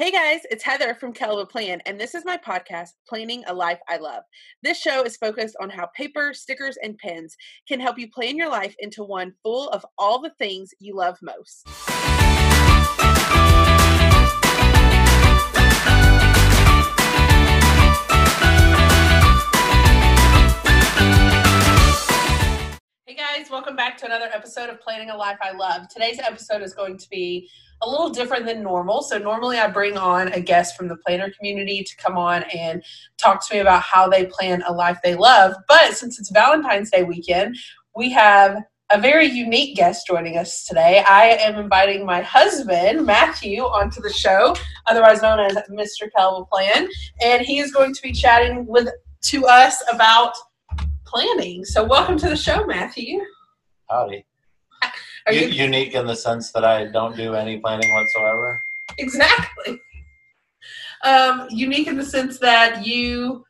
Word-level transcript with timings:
Hey 0.00 0.10
guys, 0.10 0.40
it's 0.50 0.64
Heather 0.64 0.94
from 0.94 1.12
KellofaPlan, 1.12 1.80
and 1.84 2.00
this 2.00 2.14
is 2.14 2.24
my 2.24 2.38
podcast, 2.38 2.92
Planning 3.06 3.44
a 3.46 3.52
Life 3.52 3.80
I 3.86 3.98
Love. 3.98 4.22
This 4.62 4.80
show 4.80 5.02
is 5.02 5.18
focused 5.18 5.56
on 5.60 5.68
how 5.68 5.90
paper, 5.94 6.32
stickers, 6.32 6.78
and 6.82 6.96
pens 6.96 7.36
can 7.68 7.80
help 7.80 7.98
you 7.98 8.10
plan 8.10 8.34
your 8.34 8.48
life 8.48 8.74
into 8.78 9.04
one 9.04 9.34
full 9.42 9.68
of 9.68 9.84
all 9.98 10.18
the 10.18 10.32
things 10.38 10.70
you 10.78 10.96
love 10.96 11.18
most. 11.20 11.68
Welcome 23.50 23.74
back 23.74 23.98
to 23.98 24.06
another 24.06 24.28
episode 24.32 24.70
of 24.70 24.80
Planning 24.80 25.10
a 25.10 25.16
Life 25.16 25.38
I 25.42 25.50
Love. 25.50 25.88
Today's 25.88 26.20
episode 26.20 26.62
is 26.62 26.72
going 26.72 26.96
to 26.96 27.10
be 27.10 27.50
a 27.82 27.88
little 27.88 28.08
different 28.08 28.46
than 28.46 28.62
normal. 28.62 29.02
So, 29.02 29.18
normally 29.18 29.58
I 29.58 29.66
bring 29.66 29.98
on 29.98 30.28
a 30.28 30.40
guest 30.40 30.76
from 30.76 30.86
the 30.86 30.94
planner 31.04 31.32
community 31.36 31.82
to 31.82 31.96
come 31.96 32.16
on 32.16 32.44
and 32.54 32.80
talk 33.18 33.44
to 33.48 33.54
me 33.54 33.60
about 33.60 33.82
how 33.82 34.08
they 34.08 34.26
plan 34.26 34.62
a 34.68 34.72
life 34.72 34.98
they 35.02 35.16
love. 35.16 35.54
But 35.66 35.94
since 35.94 36.20
it's 36.20 36.30
Valentine's 36.30 36.92
Day 36.92 37.02
weekend, 37.02 37.56
we 37.96 38.12
have 38.12 38.56
a 38.90 39.00
very 39.00 39.26
unique 39.26 39.74
guest 39.74 40.06
joining 40.06 40.38
us 40.38 40.64
today. 40.64 41.02
I 41.04 41.30
am 41.40 41.56
inviting 41.56 42.06
my 42.06 42.22
husband, 42.22 43.04
Matthew, 43.04 43.62
onto 43.62 44.00
the 44.00 44.12
show, 44.12 44.54
otherwise 44.86 45.22
known 45.22 45.40
as 45.40 45.56
Mr. 45.68 46.08
KellofaPlan, 46.16 46.86
and 47.20 47.42
he 47.42 47.58
is 47.58 47.72
going 47.72 47.94
to 47.94 48.02
be 48.02 48.12
chatting 48.12 48.64
with 48.66 48.88
to 49.22 49.46
us 49.46 49.82
about 49.92 50.34
planning. 51.04 51.64
So, 51.64 51.82
welcome 51.82 52.16
to 52.18 52.28
the 52.28 52.36
show, 52.36 52.64
Matthew. 52.64 53.18
Howdy. 53.90 54.24
Are 55.26 55.32
U- 55.32 55.48
unique 55.48 55.94
in 55.94 56.06
the 56.06 56.16
sense 56.16 56.52
that 56.52 56.64
I 56.64 56.86
don't 56.86 57.16
do 57.16 57.34
any 57.34 57.58
planning 57.58 57.92
whatsoever. 57.92 58.62
exactly 58.98 59.80
um, 61.04 61.46
unique 61.50 61.88
in 61.88 61.96
the 61.96 62.04
sense 62.04 62.38
that 62.38 62.86
you 62.86 63.44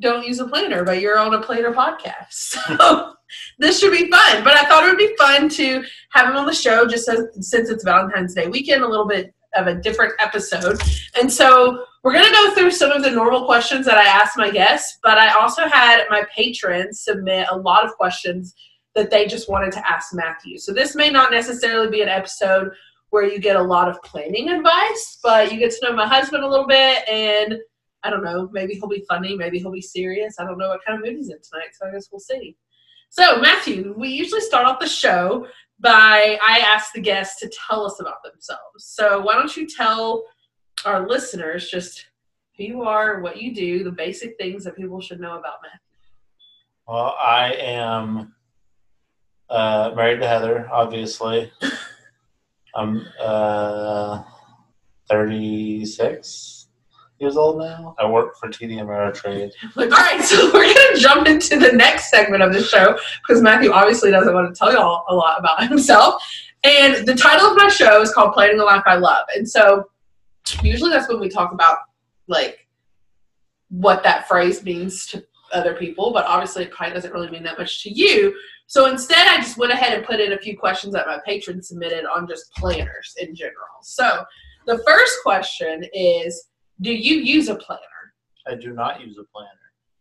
don't 0.00 0.26
use 0.26 0.40
a 0.40 0.48
planner, 0.48 0.84
but 0.84 1.00
you're 1.00 1.18
on 1.18 1.34
a 1.34 1.40
planner 1.42 1.72
podcast. 1.72 2.56
So 2.78 3.14
this 3.58 3.80
should 3.80 3.90
be 3.90 4.08
fun. 4.10 4.44
But 4.44 4.52
I 4.52 4.64
thought 4.68 4.84
it 4.84 4.88
would 4.88 4.98
be 4.98 5.16
fun 5.16 5.48
to 5.48 5.82
have 6.10 6.28
him 6.28 6.36
on 6.36 6.46
the 6.46 6.54
show, 6.54 6.86
just 6.86 7.08
as, 7.08 7.26
since 7.40 7.68
it's 7.68 7.82
Valentine's 7.82 8.34
Day 8.34 8.46
weekend, 8.46 8.84
a 8.84 8.88
little 8.88 9.08
bit 9.08 9.34
of 9.56 9.66
a 9.66 9.74
different 9.74 10.12
episode. 10.20 10.80
And 11.18 11.32
so 11.32 11.84
we're 12.04 12.12
going 12.12 12.26
to 12.26 12.30
go 12.30 12.54
through 12.54 12.70
some 12.70 12.92
of 12.92 13.02
the 13.02 13.10
normal 13.10 13.44
questions 13.46 13.86
that 13.86 13.96
I 13.98 14.04
asked 14.04 14.36
my 14.36 14.50
guests, 14.50 14.98
but 15.02 15.18
I 15.18 15.32
also 15.40 15.66
had 15.66 16.04
my 16.10 16.22
patrons 16.36 17.00
submit 17.00 17.48
a 17.50 17.56
lot 17.56 17.84
of 17.84 17.92
questions 17.92 18.54
that 18.94 19.10
they 19.10 19.26
just 19.26 19.48
wanted 19.48 19.72
to 19.72 19.88
ask 19.88 20.14
Matthew. 20.14 20.58
So 20.58 20.72
this 20.72 20.94
may 20.94 21.10
not 21.10 21.32
necessarily 21.32 21.88
be 21.88 22.02
an 22.02 22.08
episode 22.08 22.70
where 23.10 23.24
you 23.24 23.38
get 23.38 23.56
a 23.56 23.62
lot 23.62 23.88
of 23.88 24.02
planning 24.02 24.50
advice, 24.50 25.18
but 25.22 25.52
you 25.52 25.58
get 25.58 25.70
to 25.72 25.78
know 25.82 25.96
my 25.96 26.06
husband 26.06 26.44
a 26.44 26.48
little 26.48 26.66
bit 26.66 27.08
and 27.08 27.58
I 28.02 28.10
don't 28.10 28.22
know, 28.22 28.50
maybe 28.52 28.74
he'll 28.74 28.88
be 28.88 29.04
funny, 29.08 29.34
maybe 29.34 29.58
he'll 29.58 29.72
be 29.72 29.80
serious. 29.80 30.36
I 30.38 30.44
don't 30.44 30.58
know 30.58 30.68
what 30.68 30.84
kind 30.86 30.98
of 30.98 31.04
mood 31.04 31.16
he's 31.16 31.30
in 31.30 31.38
tonight, 31.42 31.70
so 31.72 31.88
I 31.88 31.92
guess 31.92 32.08
we'll 32.12 32.20
see. 32.20 32.56
So, 33.08 33.40
Matthew, 33.40 33.94
we 33.96 34.08
usually 34.08 34.40
start 34.40 34.66
off 34.66 34.80
the 34.80 34.88
show 34.88 35.46
by 35.80 36.38
I 36.46 36.58
ask 36.58 36.92
the 36.92 37.00
guests 37.00 37.40
to 37.40 37.50
tell 37.66 37.86
us 37.86 38.00
about 38.00 38.22
themselves. 38.24 38.84
So, 38.84 39.20
why 39.20 39.34
don't 39.34 39.56
you 39.56 39.66
tell 39.66 40.24
our 40.84 41.08
listeners 41.08 41.70
just 41.70 42.06
who 42.56 42.64
you 42.64 42.82
are, 42.82 43.20
what 43.20 43.40
you 43.40 43.54
do, 43.54 43.84
the 43.84 43.92
basic 43.92 44.36
things 44.36 44.64
that 44.64 44.76
people 44.76 45.00
should 45.00 45.20
know 45.20 45.38
about 45.38 45.60
Matthew? 45.62 45.78
Well, 46.86 47.16
I 47.18 47.54
am 47.54 48.33
uh, 49.50 49.92
married 49.94 50.20
to 50.20 50.28
Heather, 50.28 50.68
obviously. 50.72 51.52
I'm 52.74 53.06
uh, 53.20 54.22
36 55.08 56.66
years 57.20 57.36
old 57.36 57.58
now. 57.58 57.94
I 57.98 58.08
work 58.08 58.36
for 58.36 58.48
TD 58.48 58.76
Ameritrade. 58.76 59.52
Like, 59.76 59.90
all 59.92 59.98
right, 59.98 60.22
so 60.22 60.50
we're 60.54 60.74
gonna 60.74 60.98
jump 60.98 61.26
into 61.26 61.58
the 61.58 61.72
next 61.72 62.10
segment 62.10 62.42
of 62.42 62.52
the 62.52 62.62
show 62.62 62.98
because 63.26 63.42
Matthew 63.42 63.70
obviously 63.70 64.10
doesn't 64.10 64.34
want 64.34 64.52
to 64.52 64.58
tell 64.58 64.72
y'all 64.72 65.04
a 65.08 65.14
lot 65.14 65.38
about 65.38 65.68
himself. 65.68 66.22
And 66.64 67.06
the 67.06 67.14
title 67.14 67.48
of 67.48 67.56
my 67.56 67.68
show 67.68 68.00
is 68.00 68.12
called 68.12 68.32
Planning 68.32 68.56
the 68.56 68.64
Life 68.64 68.82
I 68.86 68.96
Love. 68.96 69.26
And 69.36 69.48
so 69.48 69.84
usually 70.62 70.90
that's 70.90 71.08
when 71.08 71.20
we 71.20 71.28
talk 71.28 71.52
about 71.52 71.78
like 72.26 72.66
what 73.68 74.02
that 74.02 74.26
phrase 74.28 74.62
means 74.64 75.06
to 75.06 75.24
other 75.54 75.74
people, 75.74 76.12
but 76.12 76.24
obviously 76.26 76.64
it 76.64 76.70
probably 76.70 76.94
doesn't 76.94 77.12
really 77.12 77.30
mean 77.30 77.42
that 77.44 77.58
much 77.58 77.82
to 77.82 77.90
you. 77.90 78.34
So 78.66 78.86
instead 78.86 79.26
I 79.28 79.36
just 79.36 79.56
went 79.56 79.72
ahead 79.72 79.96
and 79.96 80.06
put 80.06 80.20
in 80.20 80.32
a 80.32 80.38
few 80.38 80.56
questions 80.56 80.92
that 80.94 81.06
my 81.06 81.18
patrons 81.24 81.68
submitted 81.68 82.04
on 82.04 82.26
just 82.28 82.52
planners 82.52 83.14
in 83.20 83.34
general. 83.34 83.80
So 83.82 84.24
the 84.66 84.82
first 84.86 85.18
question 85.22 85.84
is 85.92 86.48
do 86.80 86.92
you 86.92 87.16
use 87.16 87.48
a 87.48 87.54
planner? 87.54 87.80
I 88.46 88.56
do 88.56 88.72
not 88.72 89.00
use 89.00 89.16
a 89.18 89.24
planner. 89.32 89.48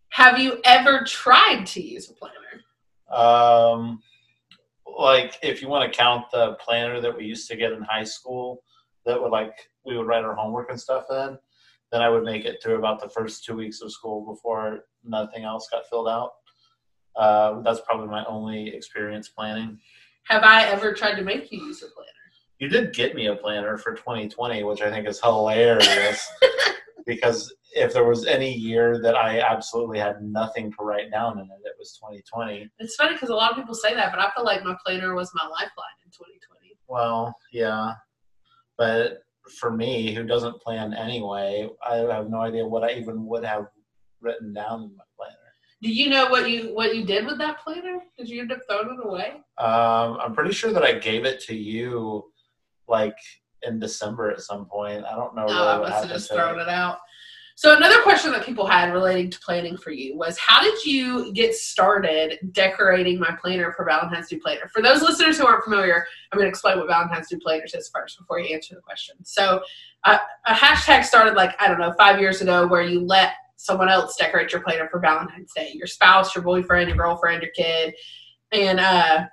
Have 0.09 0.40
you 0.40 0.59
ever 0.66 1.03
tried 1.06 1.66
to 1.68 1.81
use 1.81 2.09
a 2.09 2.13
planner? 2.13 2.36
Um, 3.12 4.02
like, 4.97 5.38
if 5.42 5.62
you 5.62 5.68
want 5.68 5.92
to 5.92 5.97
count 5.97 6.25
the 6.31 6.53
planner 6.53 7.02
that 7.02 7.16
we 7.16 7.25
used 7.25 7.47
to 7.50 7.56
get 7.56 7.72
in 7.72 7.81
high 7.84 8.03
school, 8.03 8.63
that 9.06 9.22
would 9.22 9.31
like 9.31 9.53
we 9.86 9.97
would 9.97 10.08
write 10.08 10.24
our 10.24 10.36
homework 10.36 10.69
and 10.69 10.80
stuff 10.80 11.06
in, 11.09 11.38
then 11.94 12.02
I 12.02 12.09
would 12.09 12.24
make 12.24 12.44
it 12.44 12.62
through 12.62 12.80
about 12.80 13.00
the 13.00 13.08
first 13.08 13.46
two 13.46 13.56
weeks 13.56 13.81
of 13.81 13.92
school 13.92 14.26
before 14.26 14.86
nothing 15.04 15.44
else 15.44 15.70
got 15.72 15.88
filled 15.88 16.09
out. 16.09 16.31
Uh, 17.16 17.62
that's 17.62 17.81
probably 17.81 18.08
my 18.08 18.26
only 18.26 18.76
experience 18.76 19.30
planning. 19.30 19.80
Have 20.28 20.42
I 20.42 20.66
ever 20.66 20.94
tried 20.94 21.16
to 21.16 21.22
make 21.22 21.52
you 21.52 21.64
use 21.64 21.84
a 21.84 21.88
planner? 21.88 22.09
You 22.58 22.68
did 22.68 22.96
get 22.96 23.14
me 23.14 23.28
a 23.28 23.36
planner 23.36 23.78
for 23.78 23.94
2020, 23.94 24.64
which 24.64 24.81
I 24.81 24.90
think 24.90 25.08
is 25.08 25.22
hilarious 25.22 26.28
because 27.06 27.54
if 27.76 27.94
there 27.94 28.06
was 28.06 28.25
any 28.25 28.52
year 28.52 29.00
that 29.02 29.16
I 29.16 29.42
absolutely 29.42 30.00
had 30.00 30.24
nothing 30.24 30.72
to 30.72 30.78
write 30.80 31.12
down 31.12 31.38
in 31.38 31.46
it, 31.46 31.62
it 31.66 31.75
was 31.78 31.96
2020. 31.98 32.70
It's 32.80 32.96
funny 32.96 33.14
because 33.14 33.30
a 33.30 33.36
lot 33.36 33.52
of 33.52 33.58
people 33.58 33.75
say 33.75 33.94
that, 33.94 34.12
but 34.12 34.20
I 34.20 34.31
feel 34.31 34.46
like 34.46 34.64
my 34.64 34.75
planner 34.84 35.14
was 35.14 35.31
my 35.36 35.44
lifeline 35.44 36.00
in 36.04 36.12
2020. 36.12 36.78
Well, 36.88 37.36
yeah, 37.52 37.94
but 38.78 39.22
for 39.59 39.72
me, 39.72 40.14
who 40.14 40.24
doesn't 40.24 40.62
plan 40.62 40.94
anyway, 40.94 41.70
I 41.86 41.98
have 41.98 42.30
no 42.30 42.42
idea 42.42 42.66
what 42.66 42.84
I 42.84 42.94
even 42.94 43.26
would 43.26 43.44
have 43.44 43.68
written 44.22 44.54
down 44.54 44.84
in 44.84 44.96
my 44.96 45.04
planner. 45.18 45.38
Do 45.81 45.92
you 45.92 46.09
know 46.09 46.30
what 46.30 46.50
you 46.50 46.74
what 46.74 46.96
you 46.96 47.04
did 47.04 47.26
with 47.26 47.38
that 47.40 47.59
planner? 47.59 48.00
Did 48.18 48.30
you 48.30 48.42
end 48.42 48.54
up 48.54 48.59
throwing 48.70 48.98
it 48.98 49.06
away? 49.06 49.34
Um, 49.58 50.18
I'm 50.22 50.34
pretty 50.34 50.54
sure 50.54 50.72
that 50.72 50.84
I 50.84 50.94
gave 50.94 51.26
it 51.26 51.42
to 51.42 51.56
you, 51.56 52.31
like 52.88 53.18
in 53.64 53.80
December 53.80 54.31
at 54.31 54.42
some 54.42 54.66
point. 54.66 55.04
I 55.04 55.16
don't 55.16 55.36
know. 55.36 55.46
No, 55.46 55.54
really 55.54 55.68
I 55.68 55.78
must 55.80 56.04
have 56.06 56.10
just 56.10 56.31
thrown 56.31 56.60
it 56.60 56.70
out. 56.70 57.00
So 57.56 57.75
another 57.75 58.02
question 58.02 58.31
that 58.31 58.46
people 58.46 58.66
had 58.66 58.91
relating 58.91 59.30
to 59.30 59.40
planning 59.40 59.78
for 59.78 59.91
you 59.91 60.18
was 60.18 60.38
how 60.38 60.62
did 60.62 60.84
you 60.86 61.31
get 61.34 61.53
started 61.53 62.40
decorating 62.52 63.19
my 63.19 63.36
planner 63.40 63.72
for 63.74 63.86
Valentine's 63.86 64.28
Day 64.28 64.38
Planner? 64.38 64.68
For 64.74 64.81
those 64.81 65.02
listeners 65.02 65.38
who 65.38 65.46
aren't 65.46 65.63
familiar, 65.63 66.06
I'm 66.31 66.38
going 66.38 66.46
to 66.46 66.50
explain 66.50 66.78
what 66.80 66.88
Valentine's 66.88 67.30
Day 67.30 67.38
Planners 67.42 67.74
is 67.74 67.90
first 67.94 68.18
before 68.18 68.40
you 68.40 68.53
answer 68.53 68.75
the 68.75 68.81
question. 68.81 69.16
So 69.24 69.62
uh, 70.03 70.18
a 70.46 70.53
hashtag 70.53 71.03
started 71.03 71.36
like, 71.36 71.59
I 71.62 71.68
don't 71.68 71.80
know, 71.80 71.94
five 71.97 72.19
years 72.19 72.42
ago 72.42 72.68
where 72.68 72.81
you 72.81 73.02
let 73.02 73.34
someone 73.56 73.88
else 73.88 74.18
decorate 74.18 74.52
your 74.52 74.62
planner 74.62 74.90
for 74.90 75.00
Valentine's 75.00 75.53
Day, 75.53 75.72
your 75.74 75.88
spouse, 75.88 76.36
your 76.36 76.44
boyfriend, 76.44 76.90
your 76.90 76.97
girlfriend, 76.97 77.42
your 77.42 77.52
kid. 77.52 77.94
And 78.52 78.80
uh, 78.80 79.25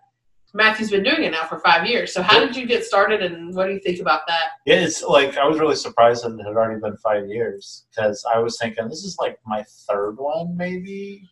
Matthew's 0.53 0.91
been 0.91 1.03
doing 1.03 1.23
it 1.23 1.31
now 1.31 1.47
for 1.47 1.61
five 1.61 1.87
years. 1.87 2.13
So 2.13 2.23
how 2.23 2.41
did 2.41 2.57
you 2.57 2.67
get 2.67 2.85
started 2.85 3.23
and 3.23 3.55
what 3.55 3.67
do 3.67 3.73
you 3.73 3.81
think 3.81 4.01
about 4.01 4.23
that? 4.27 4.51
Yeah, 4.67 4.77
it's 4.77 5.03
like 5.03 5.37
I 5.37 5.47
was 5.47 5.59
really 5.59 5.77
surprised 5.77 6.25
that 6.25 6.39
it 6.39 6.45
had 6.45 6.57
already 6.57 6.81
been 6.81 6.97
five 6.97 7.29
years 7.29 7.87
because 7.91 8.25
I 8.33 8.39
was 8.39 8.59
thinking 8.59 8.89
this 8.89 9.05
is 9.05 9.17
like 9.19 9.39
my 9.47 9.65
third 9.89 10.17
one, 10.17 10.57
maybe. 10.57 11.29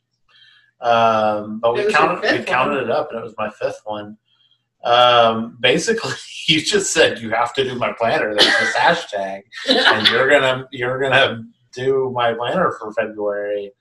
Um, 0.80 1.58
but 1.60 1.74
we 1.74 1.90
counted 1.90 2.38
we 2.38 2.44
counted 2.44 2.76
one. 2.76 2.84
it 2.84 2.90
up, 2.90 3.10
and 3.10 3.18
it 3.18 3.24
was 3.24 3.34
my 3.36 3.50
fifth 3.50 3.80
one. 3.84 4.16
Um, 4.84 5.58
basically, 5.60 6.12
you 6.48 6.60
just 6.60 6.92
said 6.92 7.18
you 7.18 7.30
have 7.30 7.52
to 7.54 7.64
do 7.64 7.74
my 7.74 7.92
planner. 7.92 8.34
There's 8.34 8.58
this 8.58 8.74
hashtag, 8.76 9.42
and 9.68 10.08
you're 10.08 10.28
gonna 10.28 10.68
you're 10.71 11.00
gonna 11.00 11.42
do 11.74 12.12
my 12.14 12.34
planner 12.34 12.76
for 12.78 12.92
February. 12.92 13.72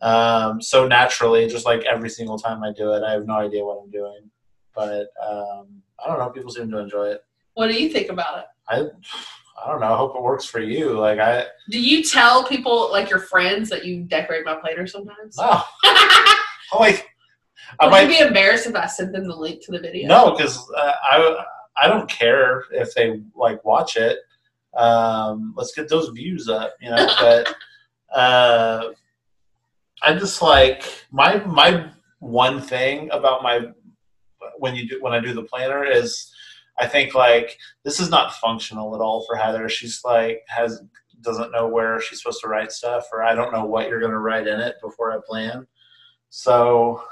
Um, 0.00 0.60
so 0.60 0.86
naturally, 0.86 1.46
just 1.46 1.64
like 1.64 1.84
every 1.84 2.10
single 2.10 2.38
time 2.38 2.62
I 2.62 2.72
do 2.72 2.92
it, 2.92 3.02
I 3.02 3.12
have 3.12 3.26
no 3.26 3.34
idea 3.34 3.64
what 3.64 3.78
I'm 3.82 3.90
doing, 3.90 4.30
but 4.76 5.08
um, 5.26 5.66
I 6.04 6.06
don't 6.08 6.18
know. 6.18 6.30
People 6.30 6.50
seem 6.52 6.70
to 6.70 6.78
enjoy 6.78 7.06
it. 7.06 7.24
what 7.54 7.68
do 7.68 7.74
you 7.82 7.88
think 7.88 8.10
about 8.10 8.38
it? 8.40 8.44
I 8.68 8.76
I 9.64 9.70
don't 9.70 9.80
know. 9.80 9.92
I 9.92 9.96
hope 9.96 10.14
it 10.14 10.22
works 10.22 10.44
for 10.44 10.60
you. 10.60 10.90
Like 11.00 11.18
I 11.18 11.46
Do 11.70 11.80
you 11.80 12.02
tell 12.04 12.44
people, 12.46 12.90
like 12.92 13.08
your 13.10 13.20
friends, 13.20 13.70
that 13.70 13.84
you 13.86 14.02
decorate 14.02 14.44
my 14.44 14.54
planner 14.56 14.86
sometimes? 14.86 15.36
oh 15.38 15.66
I'm 16.72 16.80
like 16.80 17.08
I 17.80 17.86
Would 17.86 17.90
might 17.90 18.08
be 18.08 18.18
embarrassed 18.18 18.66
if 18.66 18.74
I 18.76 18.86
sent 18.86 19.12
them 19.12 19.26
the 19.26 19.34
link 19.34 19.64
to 19.64 19.72
the 19.72 19.80
video? 19.80 20.06
no 20.08 20.30
because 20.32 20.58
uh, 20.76 20.92
I 21.10 21.44
I 21.82 21.88
don't 21.88 22.08
care 22.08 22.64
if 22.70 22.94
they 22.94 23.22
like 23.34 23.64
watch 23.64 23.96
it. 23.96 24.18
Um, 24.76 25.54
let's 25.56 25.74
get 25.74 25.88
those 25.88 26.10
views 26.10 26.48
up, 26.48 26.74
you 26.80 26.90
know. 26.90 27.08
But 27.20 27.54
uh, 28.14 28.90
I 30.02 30.14
just 30.14 30.42
like 30.42 30.84
my 31.10 31.38
my 31.44 31.90
one 32.20 32.60
thing 32.60 33.08
about 33.10 33.42
my 33.42 33.60
when 34.58 34.74
you 34.74 34.88
do 34.88 35.02
when 35.02 35.12
I 35.12 35.20
do 35.20 35.32
the 35.32 35.42
planner 35.42 35.84
is 35.84 36.32
I 36.78 36.86
think 36.86 37.14
like 37.14 37.56
this 37.84 38.00
is 38.00 38.10
not 38.10 38.34
functional 38.34 38.94
at 38.94 39.00
all 39.00 39.24
for 39.26 39.36
Heather. 39.36 39.68
She's 39.68 40.00
like 40.04 40.42
has 40.48 40.82
doesn't 41.22 41.52
know 41.52 41.66
where 41.66 42.00
she's 42.00 42.22
supposed 42.22 42.40
to 42.42 42.48
write 42.48 42.70
stuff, 42.72 43.06
or 43.12 43.22
I 43.22 43.34
don't 43.34 43.52
know 43.52 43.64
what 43.64 43.88
you're 43.88 44.00
going 44.00 44.12
to 44.12 44.18
write 44.18 44.46
in 44.46 44.60
it 44.60 44.76
before 44.82 45.12
I 45.12 45.18
plan. 45.26 45.66
So 46.30 47.02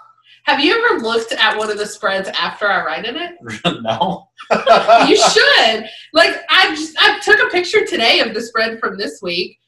Have 0.45 0.61
you 0.61 0.75
ever 0.75 1.01
looked 1.01 1.33
at 1.33 1.57
one 1.57 1.71
of 1.71 1.79
the 1.79 1.87
spreads 1.87 2.29
after 2.29 2.67
I 2.69 2.85
write 2.85 3.07
in 3.07 3.17
it? 3.17 3.33
no. 3.83 4.29
you 5.09 5.17
should. 5.17 5.85
Like 6.13 6.37
I 6.51 6.75
just 6.75 6.97
I 6.99 7.19
took 7.21 7.41
a 7.41 7.51
picture 7.51 7.87
today 7.87 8.21
of 8.21 8.35
the 8.35 8.43
spread 8.43 8.79
from 8.79 8.99
this 8.99 9.21
week. 9.23 9.59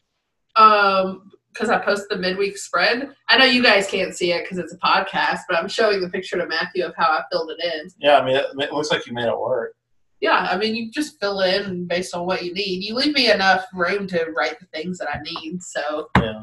Um 0.57 1.31
because 1.57 1.71
I 1.71 1.79
post 1.79 2.07
the 2.11 2.17
midweek 2.17 2.57
spread. 2.59 3.11
I 3.29 3.39
know 3.39 3.45
you 3.45 3.63
guys 3.63 3.87
can't 3.87 4.15
see 4.15 4.33
it 4.33 4.45
because 4.45 4.59
it's 4.59 4.75
a 4.75 4.79
podcast, 4.79 5.41
but 5.49 5.57
I'm 5.59 5.69
showing 5.69 6.01
the 6.01 6.09
picture 6.09 6.37
to 6.37 6.47
Matthew 6.47 6.85
of 6.85 6.95
how 6.97 7.11
I 7.11 7.23
filled 7.31 7.51
it 7.51 7.65
in. 7.65 7.89
Yeah, 7.99 8.19
I 8.19 8.25
mean, 8.25 8.37
it, 8.37 8.47
it 8.59 8.73
looks 8.73 8.91
like 8.91 9.07
you 9.07 9.13
made 9.13 9.27
it 9.29 9.39
work. 9.39 9.75
Yeah, 10.21 10.49
I 10.51 10.57
mean, 10.57 10.75
you 10.75 10.91
just 10.91 11.21
fill 11.21 11.41
in 11.41 11.87
based 11.87 12.15
on 12.15 12.27
what 12.27 12.43
you 12.43 12.53
need. 12.55 12.83
You 12.85 12.95
leave 12.95 13.15
me 13.15 13.31
enough 13.31 13.67
room 13.75 14.07
to 14.09 14.27
write 14.37 14.59
the 14.59 14.67
things 14.67 14.99
that 14.99 15.09
I 15.13 15.21
need. 15.23 15.63
So, 15.63 16.09
Yeah. 16.19 16.43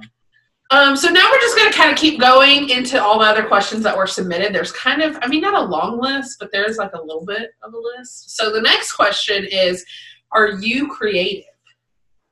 um, 0.69 0.95
so 0.95 1.09
now 1.09 1.27
we're 1.31 1.39
just 1.39 1.57
going 1.57 1.71
to 1.71 1.77
kind 1.77 1.91
of 1.91 1.97
keep 1.97 2.19
going 2.19 2.69
into 2.69 3.01
all 3.01 3.17
the 3.19 3.25
other 3.25 3.43
questions 3.43 3.83
that 3.83 3.97
were 3.97 4.05
submitted. 4.07 4.53
There's 4.53 4.71
kind 4.71 5.01
of, 5.01 5.17
I 5.23 5.27
mean, 5.27 5.41
not 5.41 5.55
a 5.55 5.65
long 5.65 5.99
list, 5.99 6.37
but 6.39 6.51
there's 6.51 6.77
like 6.77 6.93
a 6.93 7.01
little 7.01 7.25
bit 7.25 7.51
of 7.63 7.73
a 7.73 7.77
list. 7.97 8.35
So 8.37 8.51
the 8.51 8.61
next 8.61 8.91
question 8.93 9.43
is, 9.45 9.83
are 10.31 10.51
you 10.51 10.87
creative? 10.87 11.45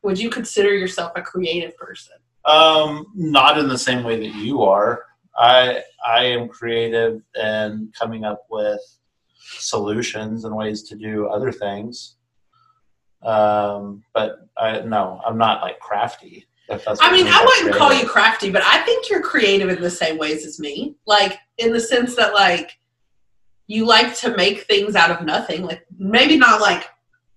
Would 0.03 0.19
you 0.19 0.29
consider 0.29 0.73
yourself 0.75 1.11
a 1.15 1.21
creative 1.21 1.75
person? 1.77 2.13
Um, 2.45 3.07
not 3.15 3.57
in 3.57 3.67
the 3.67 3.77
same 3.77 4.03
way 4.03 4.17
that 4.17 4.35
you 4.35 4.63
are. 4.63 5.03
I 5.37 5.83
I 6.05 6.25
am 6.25 6.47
creative 6.47 7.21
and 7.35 7.93
coming 7.93 8.25
up 8.25 8.45
with 8.49 8.81
solutions 9.39 10.45
and 10.45 10.55
ways 10.55 10.83
to 10.83 10.95
do 10.95 11.27
other 11.27 11.51
things. 11.51 12.15
Um, 13.23 14.03
but 14.13 14.47
I 14.57 14.81
no, 14.81 15.21
I'm 15.25 15.37
not 15.37 15.61
like 15.61 15.79
crafty. 15.79 16.47
If 16.69 16.85
that's 16.85 16.99
I 17.01 17.11
mean, 17.11 17.27
I 17.27 17.43
wouldn't 17.43 17.75
call 17.75 17.93
you 17.93 18.07
crafty, 18.07 18.49
but 18.49 18.63
I 18.63 18.81
think 18.83 19.09
you're 19.09 19.21
creative 19.21 19.69
in 19.69 19.81
the 19.81 19.89
same 19.89 20.17
ways 20.17 20.45
as 20.45 20.59
me. 20.59 20.95
Like 21.05 21.37
in 21.57 21.73
the 21.73 21.79
sense 21.79 22.15
that 22.15 22.33
like 22.33 22.77
you 23.67 23.85
like 23.85 24.15
to 24.17 24.35
make 24.35 24.63
things 24.63 24.95
out 24.95 25.11
of 25.11 25.25
nothing. 25.25 25.63
Like 25.63 25.85
maybe 25.97 26.37
not 26.37 26.61
like 26.61 26.87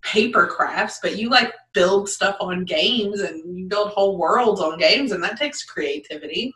paper 0.02 0.46
crafts, 0.46 0.98
but 1.02 1.16
you 1.16 1.28
like 1.30 1.52
build 1.74 2.08
stuff 2.08 2.36
on 2.40 2.64
games 2.64 3.20
and 3.20 3.58
you 3.58 3.66
build 3.66 3.90
whole 3.90 4.16
worlds 4.16 4.60
on 4.60 4.78
games, 4.78 5.12
and 5.12 5.22
that 5.22 5.36
takes 5.36 5.64
creativity. 5.64 6.54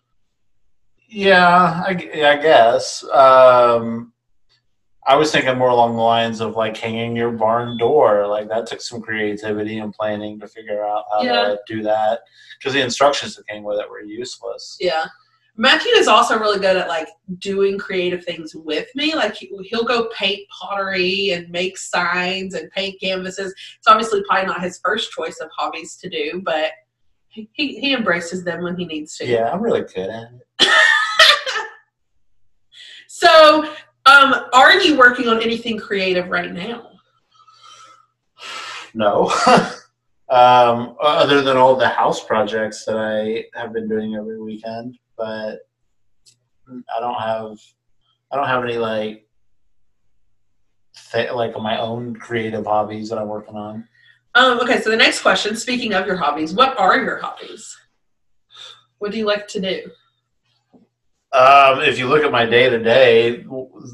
Yeah, 1.08 1.82
I, 1.86 1.90
I 1.90 2.36
guess. 2.36 3.02
Um, 3.04 4.12
I 5.06 5.16
was 5.16 5.32
thinking 5.32 5.56
more 5.56 5.70
along 5.70 5.96
the 5.96 6.02
lines 6.02 6.40
of 6.40 6.54
like 6.54 6.76
hanging 6.76 7.16
your 7.16 7.30
barn 7.32 7.78
door. 7.78 8.26
Like 8.26 8.48
that 8.48 8.66
took 8.66 8.82
some 8.82 9.00
creativity 9.00 9.78
and 9.78 9.92
planning 9.92 10.38
to 10.40 10.46
figure 10.46 10.84
out 10.84 11.04
how 11.10 11.22
Yeah. 11.22 11.44
to 11.44 11.58
do 11.66 11.82
that 11.82 12.20
because 12.58 12.74
the 12.74 12.82
instructions 12.82 13.34
that 13.36 13.46
came 13.46 13.62
with 13.62 13.78
it 13.78 13.88
were 13.88 14.02
useless. 14.02 14.76
Yeah. 14.80 15.06
Matthew 15.60 15.90
is 15.92 16.06
also 16.06 16.38
really 16.38 16.60
good 16.60 16.76
at 16.76 16.88
like 16.88 17.08
doing 17.40 17.78
creative 17.78 18.24
things 18.24 18.54
with 18.54 18.88
me. 18.94 19.14
Like 19.14 19.34
he- 19.34 19.50
he'll 19.64 19.84
go 19.84 20.08
paint 20.16 20.48
pottery 20.48 21.30
and 21.30 21.50
make 21.50 21.76
signs 21.76 22.54
and 22.54 22.70
paint 22.70 23.00
canvases. 23.00 23.52
It's 23.76 23.88
obviously 23.88 24.22
probably 24.28 24.46
not 24.46 24.62
his 24.62 24.80
first 24.82 25.10
choice 25.10 25.38
of 25.40 25.50
hobbies 25.56 25.96
to 25.96 26.08
do, 26.08 26.40
but 26.44 26.70
he, 27.26 27.50
he, 27.52 27.80
he 27.80 27.92
embraces 27.92 28.44
them 28.44 28.62
when 28.62 28.76
he 28.76 28.86
needs 28.86 29.16
to. 29.18 29.26
Yeah, 29.26 29.50
I'm 29.52 29.60
really 29.60 29.82
good 29.82 30.08
at 30.08 30.30
it. 30.32 30.68
So, 33.10 33.64
um, 34.06 34.34
are 34.52 34.74
you 34.80 34.96
working 34.96 35.26
on 35.28 35.42
anything 35.42 35.76
creative 35.76 36.28
right 36.28 36.52
now? 36.52 36.90
No. 38.94 39.32
um, 40.30 40.96
other 41.00 41.42
than 41.42 41.56
all 41.56 41.76
the 41.76 41.88
house 41.88 42.22
projects 42.22 42.84
that 42.84 42.96
I 42.96 43.44
have 43.58 43.72
been 43.72 43.88
doing 43.88 44.14
every 44.14 44.40
weekend, 44.40 44.98
but 45.16 45.60
I 46.68 47.00
don't 47.00 47.20
have 47.20 47.58
I 48.30 48.36
don't 48.36 48.46
have 48.46 48.62
any 48.62 48.76
like 48.76 49.26
th- 51.12 51.32
like 51.32 51.56
my 51.56 51.80
own 51.80 52.14
creative 52.14 52.66
hobbies 52.66 53.08
that 53.08 53.18
I'm 53.18 53.28
working 53.28 53.56
on. 53.56 53.88
Um, 54.34 54.60
okay, 54.60 54.80
so 54.80 54.90
the 54.90 54.96
next 54.96 55.22
question, 55.22 55.56
speaking 55.56 55.94
of 55.94 56.06
your 56.06 56.16
hobbies, 56.16 56.52
what 56.52 56.78
are 56.78 56.98
your 57.02 57.18
hobbies? 57.18 57.76
What 58.98 59.12
do 59.12 59.18
you 59.18 59.26
like 59.26 59.48
to 59.48 59.60
do? 59.60 59.90
Um, 61.32 61.80
if 61.80 61.98
you 61.98 62.06
look 62.06 62.24
at 62.24 62.32
my 62.32 62.44
day 62.44 62.68
to 62.68 62.78
day, 62.78 63.42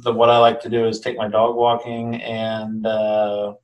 the 0.02 0.12
what 0.12 0.30
I 0.30 0.38
like 0.38 0.60
to 0.60 0.68
do 0.68 0.86
is 0.86 1.00
take 1.00 1.16
my 1.16 1.28
dog 1.28 1.56
walking 1.56 2.16
and 2.22 2.86
uh, 2.86 3.54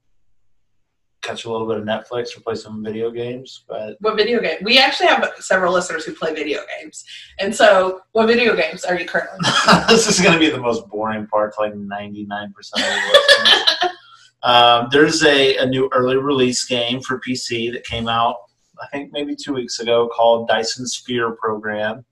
catch 1.30 1.44
a 1.44 1.50
little 1.50 1.66
bit 1.66 1.78
of 1.78 1.84
Netflix 1.84 2.36
or 2.36 2.40
play 2.40 2.54
some 2.54 2.82
video 2.82 3.10
games. 3.10 3.64
But 3.68 3.96
What 4.00 4.16
video 4.16 4.40
game? 4.40 4.58
We 4.62 4.78
actually 4.78 5.06
have 5.08 5.28
several 5.38 5.72
listeners 5.72 6.04
who 6.04 6.14
play 6.14 6.34
video 6.34 6.60
games. 6.78 7.04
And 7.38 7.54
so, 7.54 8.00
what 8.12 8.26
video 8.26 8.56
games 8.56 8.84
are 8.84 8.98
you 8.98 9.06
currently 9.06 9.38
this 9.88 10.06
is 10.06 10.20
going 10.20 10.32
to 10.32 10.38
be 10.38 10.50
the 10.50 10.60
most 10.60 10.88
boring 10.88 11.26
part 11.26 11.54
like 11.58 11.72
99% 11.72 12.48
of 12.48 12.54
the 12.74 13.10
listeners. 13.12 13.92
um, 14.42 14.88
there's 14.90 15.22
a, 15.22 15.56
a 15.58 15.66
new 15.66 15.88
early 15.92 16.16
release 16.16 16.64
game 16.64 17.00
for 17.00 17.20
PC 17.20 17.72
that 17.72 17.84
came 17.84 18.08
out, 18.08 18.36
I 18.82 18.86
think 18.88 19.12
maybe 19.12 19.36
two 19.36 19.52
weeks 19.52 19.80
ago, 19.80 20.08
called 20.08 20.48
Dyson 20.48 20.86
Sphere 20.86 21.32
Program. 21.32 22.04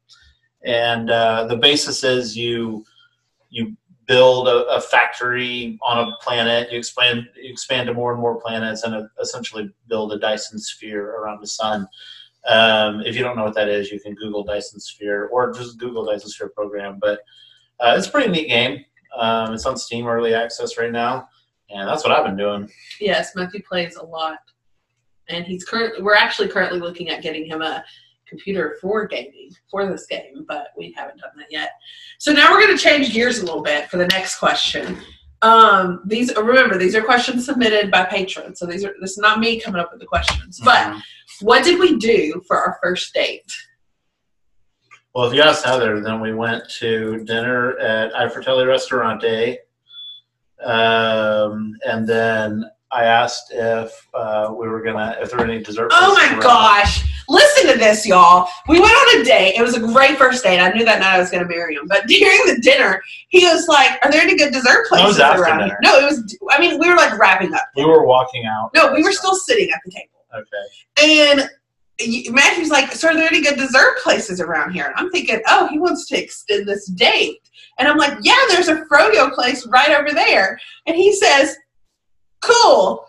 And 0.64 1.10
uh, 1.10 1.46
the 1.46 1.56
basis 1.56 2.04
is 2.04 2.36
you 2.36 2.84
you 3.50 3.76
build 4.08 4.48
a, 4.48 4.64
a 4.66 4.80
factory 4.80 5.78
on 5.82 6.08
a 6.08 6.16
planet, 6.16 6.72
you 6.72 6.78
expand 6.78 7.28
you 7.36 7.52
expand 7.52 7.86
to 7.86 7.94
more 7.94 8.12
and 8.12 8.20
more 8.20 8.40
planets, 8.40 8.82
and 8.82 8.94
uh, 8.94 9.04
essentially 9.20 9.70
build 9.88 10.12
a 10.12 10.18
Dyson 10.18 10.58
sphere 10.58 11.16
around 11.16 11.40
the 11.40 11.46
sun. 11.46 11.86
Um, 12.48 13.02
if 13.02 13.14
you 13.14 13.22
don't 13.22 13.36
know 13.36 13.44
what 13.44 13.54
that 13.54 13.68
is, 13.68 13.92
you 13.92 14.00
can 14.00 14.14
Google 14.14 14.42
Dyson 14.42 14.80
Sphere 14.80 15.26
or 15.26 15.52
just 15.52 15.78
Google 15.78 16.06
Dyson 16.06 16.30
Sphere 16.30 16.48
program. 16.48 16.98
But 17.00 17.20
uh, 17.78 17.94
it's 17.96 18.08
a 18.08 18.10
pretty 18.10 18.30
neat 18.30 18.48
game. 18.48 18.84
Um, 19.16 19.52
it's 19.52 19.66
on 19.66 19.76
Steam 19.76 20.06
Early 20.06 20.34
Access 20.34 20.78
right 20.78 20.92
now, 20.92 21.28
and 21.70 21.86
that's 21.88 22.04
what 22.04 22.12
I've 22.12 22.24
been 22.24 22.36
doing. 22.36 22.70
Yes, 23.00 23.36
Matthew 23.36 23.62
plays 23.62 23.96
a 23.96 24.04
lot. 24.04 24.38
And 25.28 25.44
he's 25.44 25.64
currently, 25.64 26.02
we're 26.02 26.14
actually 26.14 26.48
currently 26.48 26.80
looking 26.80 27.10
at 27.10 27.22
getting 27.22 27.44
him 27.44 27.60
a 27.60 27.84
computer 28.28 28.76
for 28.80 29.06
gaming 29.06 29.50
for 29.70 29.86
this 29.86 30.06
game, 30.06 30.44
but 30.46 30.68
we 30.76 30.92
haven't 30.96 31.20
done 31.20 31.30
that 31.36 31.46
yet. 31.50 31.70
So 32.18 32.32
now 32.32 32.50
we're 32.52 32.60
going 32.64 32.76
to 32.76 32.82
change 32.82 33.12
gears 33.12 33.38
a 33.38 33.44
little 33.44 33.62
bit 33.62 33.88
for 33.90 33.96
the 33.96 34.06
next 34.08 34.38
question. 34.38 34.98
Um, 35.42 36.02
these 36.04 36.34
remember 36.36 36.76
these 36.78 36.96
are 36.96 37.02
questions 37.02 37.44
submitted 37.46 37.90
by 37.92 38.04
patrons, 38.04 38.58
so 38.58 38.66
these 38.66 38.84
are 38.84 38.92
this 39.00 39.12
is 39.12 39.18
not 39.18 39.38
me 39.38 39.60
coming 39.60 39.80
up 39.80 39.90
with 39.92 40.00
the 40.00 40.06
questions. 40.06 40.60
But 40.64 40.88
Mhm. 40.94 41.00
what 41.42 41.62
did 41.62 41.78
we 41.78 41.96
do 41.96 42.42
for 42.48 42.56
our 42.58 42.78
first 42.82 43.14
date? 43.14 43.50
well, 45.14 45.26
if 45.26 45.34
you 45.34 45.42
asked 45.42 45.64
Heather, 45.64 46.00
then 46.00 46.20
we 46.20 46.32
went 46.34 46.68
to 46.78 47.24
dinner 47.24 47.76
at 47.78 48.14
I 48.16 48.28
Fratelli 48.28 48.64
Restaurante, 48.66 49.58
um, 50.64 51.74
and 51.84 52.06
then 52.06 52.64
I 52.90 53.04
asked 53.04 53.52
if 53.52 53.92
uh, 54.14 54.52
we 54.56 54.68
were 54.68 54.82
gonna 54.82 55.16
if 55.20 55.30
there 55.30 55.38
were 55.38 55.44
any 55.44 55.62
dessert. 55.62 55.90
Oh 55.92 56.14
my 56.14 56.40
gosh. 56.40 57.04
Listen 57.28 57.72
to 57.72 57.78
this, 57.78 58.06
y'all. 58.06 58.48
We 58.68 58.80
went 58.80 58.92
on 58.92 59.20
a 59.20 59.24
date. 59.24 59.54
It 59.56 59.62
was 59.62 59.76
a 59.76 59.80
great 59.80 60.16
first 60.16 60.42
date. 60.42 60.60
I 60.60 60.70
knew 60.70 60.84
that 60.84 61.00
night 61.00 61.14
I 61.14 61.18
was 61.18 61.30
going 61.30 61.42
to 61.42 61.48
marry 61.48 61.74
him. 61.74 61.86
But 61.86 62.06
during 62.06 62.40
the 62.46 62.60
dinner, 62.62 63.02
he 63.28 63.44
was 63.44 63.68
like, 63.68 63.98
Are 64.04 64.10
there 64.10 64.22
any 64.22 64.36
good 64.36 64.52
dessert 64.52 64.86
places 64.88 65.18
around 65.18 65.66
here? 65.66 65.78
No, 65.82 65.98
it 65.98 66.04
was, 66.04 66.36
I 66.50 66.58
mean, 66.60 66.78
we 66.78 66.88
were 66.88 66.96
like 66.96 67.18
wrapping 67.18 67.52
up. 67.54 67.62
We 67.76 67.84
were 67.84 68.04
walking 68.06 68.46
out. 68.46 68.70
No, 68.74 68.92
we 68.92 69.02
were 69.02 69.12
still 69.12 69.34
sitting 69.34 69.70
at 69.70 69.80
the 69.84 69.90
table. 69.90 70.24
okay. 70.34 71.36
And 71.36 71.50
Matthew's 72.34 72.70
like, 72.70 72.92
So 72.92 73.08
are 73.08 73.14
there 73.14 73.28
any 73.28 73.42
good 73.42 73.58
dessert 73.58 73.98
places 74.02 74.40
around 74.40 74.72
here? 74.72 74.86
And 74.86 74.94
I'm 74.96 75.10
thinking, 75.10 75.42
Oh, 75.48 75.66
he 75.68 75.78
wants 75.78 76.06
to 76.08 76.18
extend 76.22 76.66
this 76.66 76.86
date. 76.86 77.40
And 77.78 77.86
I'm 77.88 77.98
like, 77.98 78.16
Yeah, 78.22 78.38
there's 78.48 78.68
a 78.68 78.84
froyo 78.86 79.32
place 79.34 79.66
right 79.66 79.90
over 79.90 80.12
there. 80.14 80.58
And 80.86 80.96
he 80.96 81.14
says, 81.14 81.56
Cool. 82.40 83.04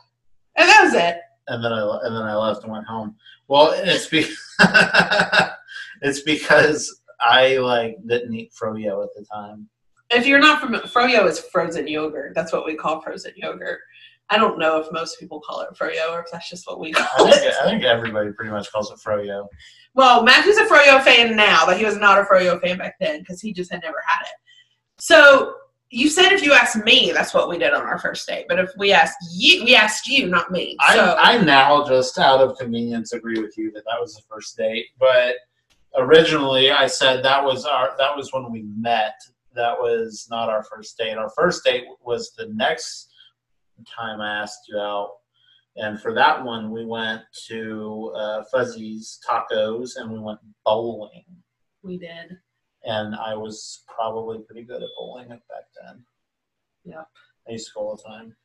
And 0.57 0.67
that 0.67 0.83
was 0.83 0.93
it. 0.93 1.17
and 1.47 1.63
then 1.63 1.71
I 1.71 1.99
and 2.03 2.15
then 2.15 2.23
I 2.23 2.35
left 2.35 2.63
and 2.63 2.71
went 2.71 2.85
home. 2.85 3.15
Well, 3.49 3.73
it's 3.75 4.05
be 4.07 4.25
it's 6.01 6.21
because 6.21 7.01
I 7.19 7.57
like 7.57 7.97
didn't 8.05 8.33
eat 8.33 8.53
froyo 8.53 9.03
at 9.03 9.09
the 9.15 9.25
time. 9.25 9.67
If 10.11 10.25
you're 10.25 10.39
not 10.39 10.61
from 10.61 10.73
froyo 10.73 11.27
is 11.27 11.39
frozen 11.39 11.87
yogurt. 11.87 12.33
That's 12.35 12.53
what 12.53 12.65
we 12.65 12.75
call 12.75 13.01
frozen 13.01 13.33
yogurt. 13.35 13.79
I 14.29 14.37
don't 14.37 14.59
know 14.59 14.79
if 14.79 14.91
most 14.91 15.19
people 15.19 15.41
call 15.41 15.61
it 15.61 15.73
froyo 15.73 16.11
or 16.11 16.21
if 16.21 16.31
that's 16.31 16.49
just 16.49 16.67
what 16.67 16.79
we 16.79 16.93
I 16.95 17.07
think 17.17 17.43
it. 17.43 17.55
I 17.61 17.65
think 17.65 17.83
everybody 17.83 18.31
pretty 18.31 18.51
much 18.51 18.71
calls 18.71 18.91
it 18.91 18.99
froyo. 18.99 19.47
Well, 19.95 20.23
Matthew's 20.23 20.57
a 20.57 20.65
froyo 20.65 21.01
fan 21.01 21.35
now, 21.35 21.65
but 21.65 21.77
he 21.77 21.85
was 21.85 21.97
not 21.97 22.19
a 22.19 22.23
froyo 22.23 22.61
fan 22.61 22.77
back 22.77 22.97
then 22.99 23.19
because 23.19 23.41
he 23.41 23.51
just 23.51 23.71
had 23.71 23.81
never 23.81 23.97
had 24.05 24.21
it. 24.21 24.35
So 24.99 25.55
you 25.91 26.09
said 26.09 26.31
if 26.31 26.43
you 26.43 26.53
asked 26.53 26.83
me, 26.83 27.11
that's 27.13 27.33
what 27.33 27.49
we 27.49 27.57
did 27.57 27.73
on 27.73 27.81
our 27.81 27.97
first 27.97 28.27
date. 28.27 28.45
But 28.47 28.59
if 28.59 28.69
we 28.77 28.93
asked 28.93 29.17
you, 29.31 29.63
we 29.63 29.75
asked 29.75 30.07
you, 30.07 30.27
not 30.27 30.51
me. 30.51 30.77
So 30.93 31.15
I 31.19 31.33
I 31.33 31.37
now 31.43 31.85
just 31.85 32.17
out 32.19 32.41
of 32.41 32.57
convenience 32.57 33.13
agree 33.13 33.39
with 33.39 33.57
you 33.57 33.71
that 33.71 33.85
that 33.85 33.99
was 33.99 34.15
the 34.15 34.21
first 34.29 34.55
date, 34.55 34.87
but 34.99 35.35
originally 35.97 36.71
I 36.71 36.87
said 36.87 37.23
that 37.23 37.43
was 37.43 37.65
our 37.65 37.95
that 37.97 38.15
was 38.15 38.31
when 38.31 38.51
we 38.51 38.63
met. 38.77 39.15
That 39.55 39.79
was 39.79 40.27
not 40.29 40.49
our 40.49 40.63
first 40.63 40.97
date. 40.97 41.17
Our 41.17 41.31
first 41.31 41.63
date 41.63 41.85
was 42.03 42.31
the 42.37 42.47
next 42.53 43.11
time 43.87 44.21
I 44.21 44.41
asked 44.41 44.67
you 44.69 44.77
out. 44.77 45.13
And 45.75 45.99
for 45.99 46.13
that 46.13 46.43
one, 46.43 46.71
we 46.71 46.85
went 46.85 47.21
to 47.47 48.13
uh, 48.15 48.43
Fuzzy's 48.51 49.19
Tacos 49.27 49.91
and 49.95 50.11
we 50.11 50.19
went 50.19 50.39
bowling. 50.65 51.23
We 51.83 51.97
did. 51.97 52.37
And 52.89 53.15
I 53.15 53.35
was 53.35 53.83
probably 53.87 54.39
pretty 54.39 54.63
good 54.63 54.81
at 54.81 54.89
bowling 54.97 55.25
it 55.29 55.41
back 55.47 55.65
then. 55.79 56.03
Yep. 56.85 57.07
I 57.47 57.51
used 57.51 57.67
to 57.67 57.73
go 57.75 57.81
all 57.81 57.95
the 57.95 58.01
time. 58.01 58.35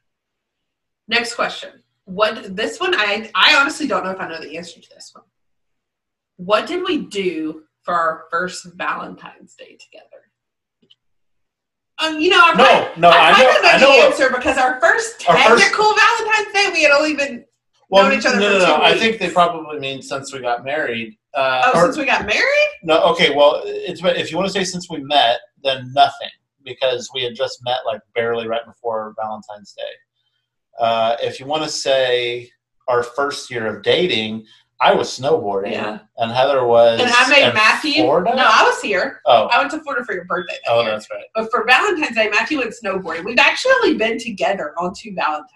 Next 1.09 1.35
question. 1.35 1.83
What 2.05 2.55
this 2.55 2.79
one 2.79 2.95
I 2.95 3.31
I 3.35 3.57
honestly 3.57 3.87
don't 3.87 4.05
know 4.05 4.11
if 4.11 4.21
I 4.21 4.29
know 4.29 4.39
the 4.41 4.59
answer 4.59 4.81
to 4.83 4.89
this 4.95 5.13
one. 5.15 5.25
What 6.37 6.67
did 6.67 6.85
we 6.87 7.07
do 7.07 7.63
for 7.85 7.95
our 7.95 8.25
first 8.31 8.67
Valentine's 8.75 9.55
Day 9.55 9.79
together? 9.81 10.21
Um, 11.99 12.19
you 12.21 12.29
know, 12.29 12.41
I 12.43 12.53
No, 12.55 12.65
might, 12.65 12.99
no, 12.99 13.09
I 13.09 13.31
I, 13.31 13.39
know, 13.39 13.63
might 13.63 13.81
know 13.81 13.91
I 13.91 13.97
the 14.01 14.07
answer 14.13 14.29
because 14.31 14.59
our 14.59 14.79
first 14.81 15.25
Our 15.29 15.37
first- 15.49 15.73
Valentine's 15.75 16.53
Day 16.53 16.71
we 16.73 16.83
had 16.83 16.91
only 16.93 17.15
been 17.15 17.45
Well, 17.91 18.09
known 18.09 18.19
each 18.19 18.27
other 18.27 18.41
no, 18.41 18.53
for 18.53 18.59
no, 18.59 18.67
no. 18.67 18.77
two 18.77 18.83
I 18.83 18.99
think 18.99 19.19
they 19.19 19.31
probably 19.31 19.79
mean 19.79 20.03
since 20.03 20.33
we 20.33 20.41
got 20.41 20.65
married. 20.65 21.17
Uh, 21.35 21.63
oh 21.67 21.79
or- 21.79 21.85
since 21.87 21.99
we 21.99 22.07
got 22.07 22.27
married. 22.27 22.69
No, 22.83 23.03
okay. 23.13 23.35
Well, 23.35 23.63
it's 23.65 24.01
if 24.05 24.31
you 24.31 24.37
want 24.37 24.49
to 24.49 24.53
say 24.53 24.65
since 24.65 24.89
we 24.91 24.99
met, 24.99 25.41
then 25.63 25.93
nothing 25.95 26.31
because 26.65 27.11
we 27.15 27.23
had 27.23 27.35
just 27.35 27.59
met 27.65 27.81
like 27.87 28.01
barely 28.15 28.47
right 28.47 28.65
before 28.67 29.15
Valentine's 29.21 29.73
Day. 29.73 29.83
Uh, 30.79 31.17
if 31.23 31.39
you 31.39 31.47
want 31.47 31.63
to 31.63 31.69
say 31.69 32.51
our 32.89 33.03
first 33.03 33.51
year 33.51 33.67
of 33.67 33.83
dating, 33.83 34.45
I 34.81 34.93
was 34.93 35.19
snowboarding, 35.19 35.73
Yeah. 35.73 36.01
and 36.19 36.33
Heather 36.33 36.67
was. 36.67 37.01
And 37.01 37.11
I 37.11 37.29
made 37.29 37.55
Matthew. 37.55 38.03
Florida? 38.03 38.35
No, 38.35 38.43
I 38.45 38.65
was 38.65 38.81
here. 38.83 39.21
Oh, 39.25 39.47
I 39.47 39.59
went 39.59 39.71
to 39.71 39.81
Florida 39.81 40.05
for 40.05 40.15
your 40.15 40.25
birthday. 40.25 40.57
That 40.67 40.73
oh, 40.73 40.83
year. 40.83 40.91
that's 40.91 41.09
right. 41.11 41.25
But 41.35 41.51
for 41.51 41.65
Valentine's 41.65 42.17
Day, 42.17 42.29
Matthew 42.29 42.59
went 42.59 42.75
snowboarding. 42.83 43.25
We've 43.25 43.39
actually 43.39 43.97
been 43.97 44.19
together 44.19 44.75
on 44.79 44.93
two 44.95 45.15
Valentines 45.15 45.49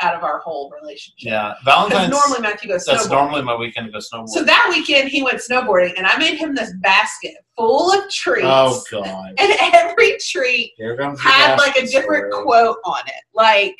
out 0.00 0.14
of 0.14 0.22
our 0.24 0.38
whole 0.40 0.70
relationship. 0.80 1.30
Yeah, 1.30 1.54
Valentine's. 1.64 2.10
normally 2.10 2.40
Matthew 2.40 2.68
goes 2.68 2.84
that's 2.84 3.08
normally 3.08 3.42
my 3.42 3.54
weekend 3.56 3.86
to 3.86 3.92
go 3.92 3.98
snowboarding. 3.98 4.28
So 4.28 4.42
that 4.44 4.66
weekend 4.70 5.08
he 5.10 5.22
went 5.22 5.38
snowboarding, 5.38 5.94
and 5.96 6.06
I 6.06 6.16
made 6.18 6.36
him 6.38 6.54
this 6.54 6.72
basket 6.80 7.34
full 7.56 7.92
of 7.92 8.08
treats. 8.10 8.46
oh 8.46 8.82
God, 8.90 9.34
And 9.38 9.52
every 9.74 10.16
treat 10.18 10.72
here 10.76 10.96
comes 10.96 11.18
the 11.22 11.28
had 11.28 11.56
like 11.56 11.76
a 11.76 11.86
different 11.86 12.32
story. 12.32 12.44
quote 12.44 12.76
on 12.84 13.00
it. 13.06 13.22
Like, 13.34 13.76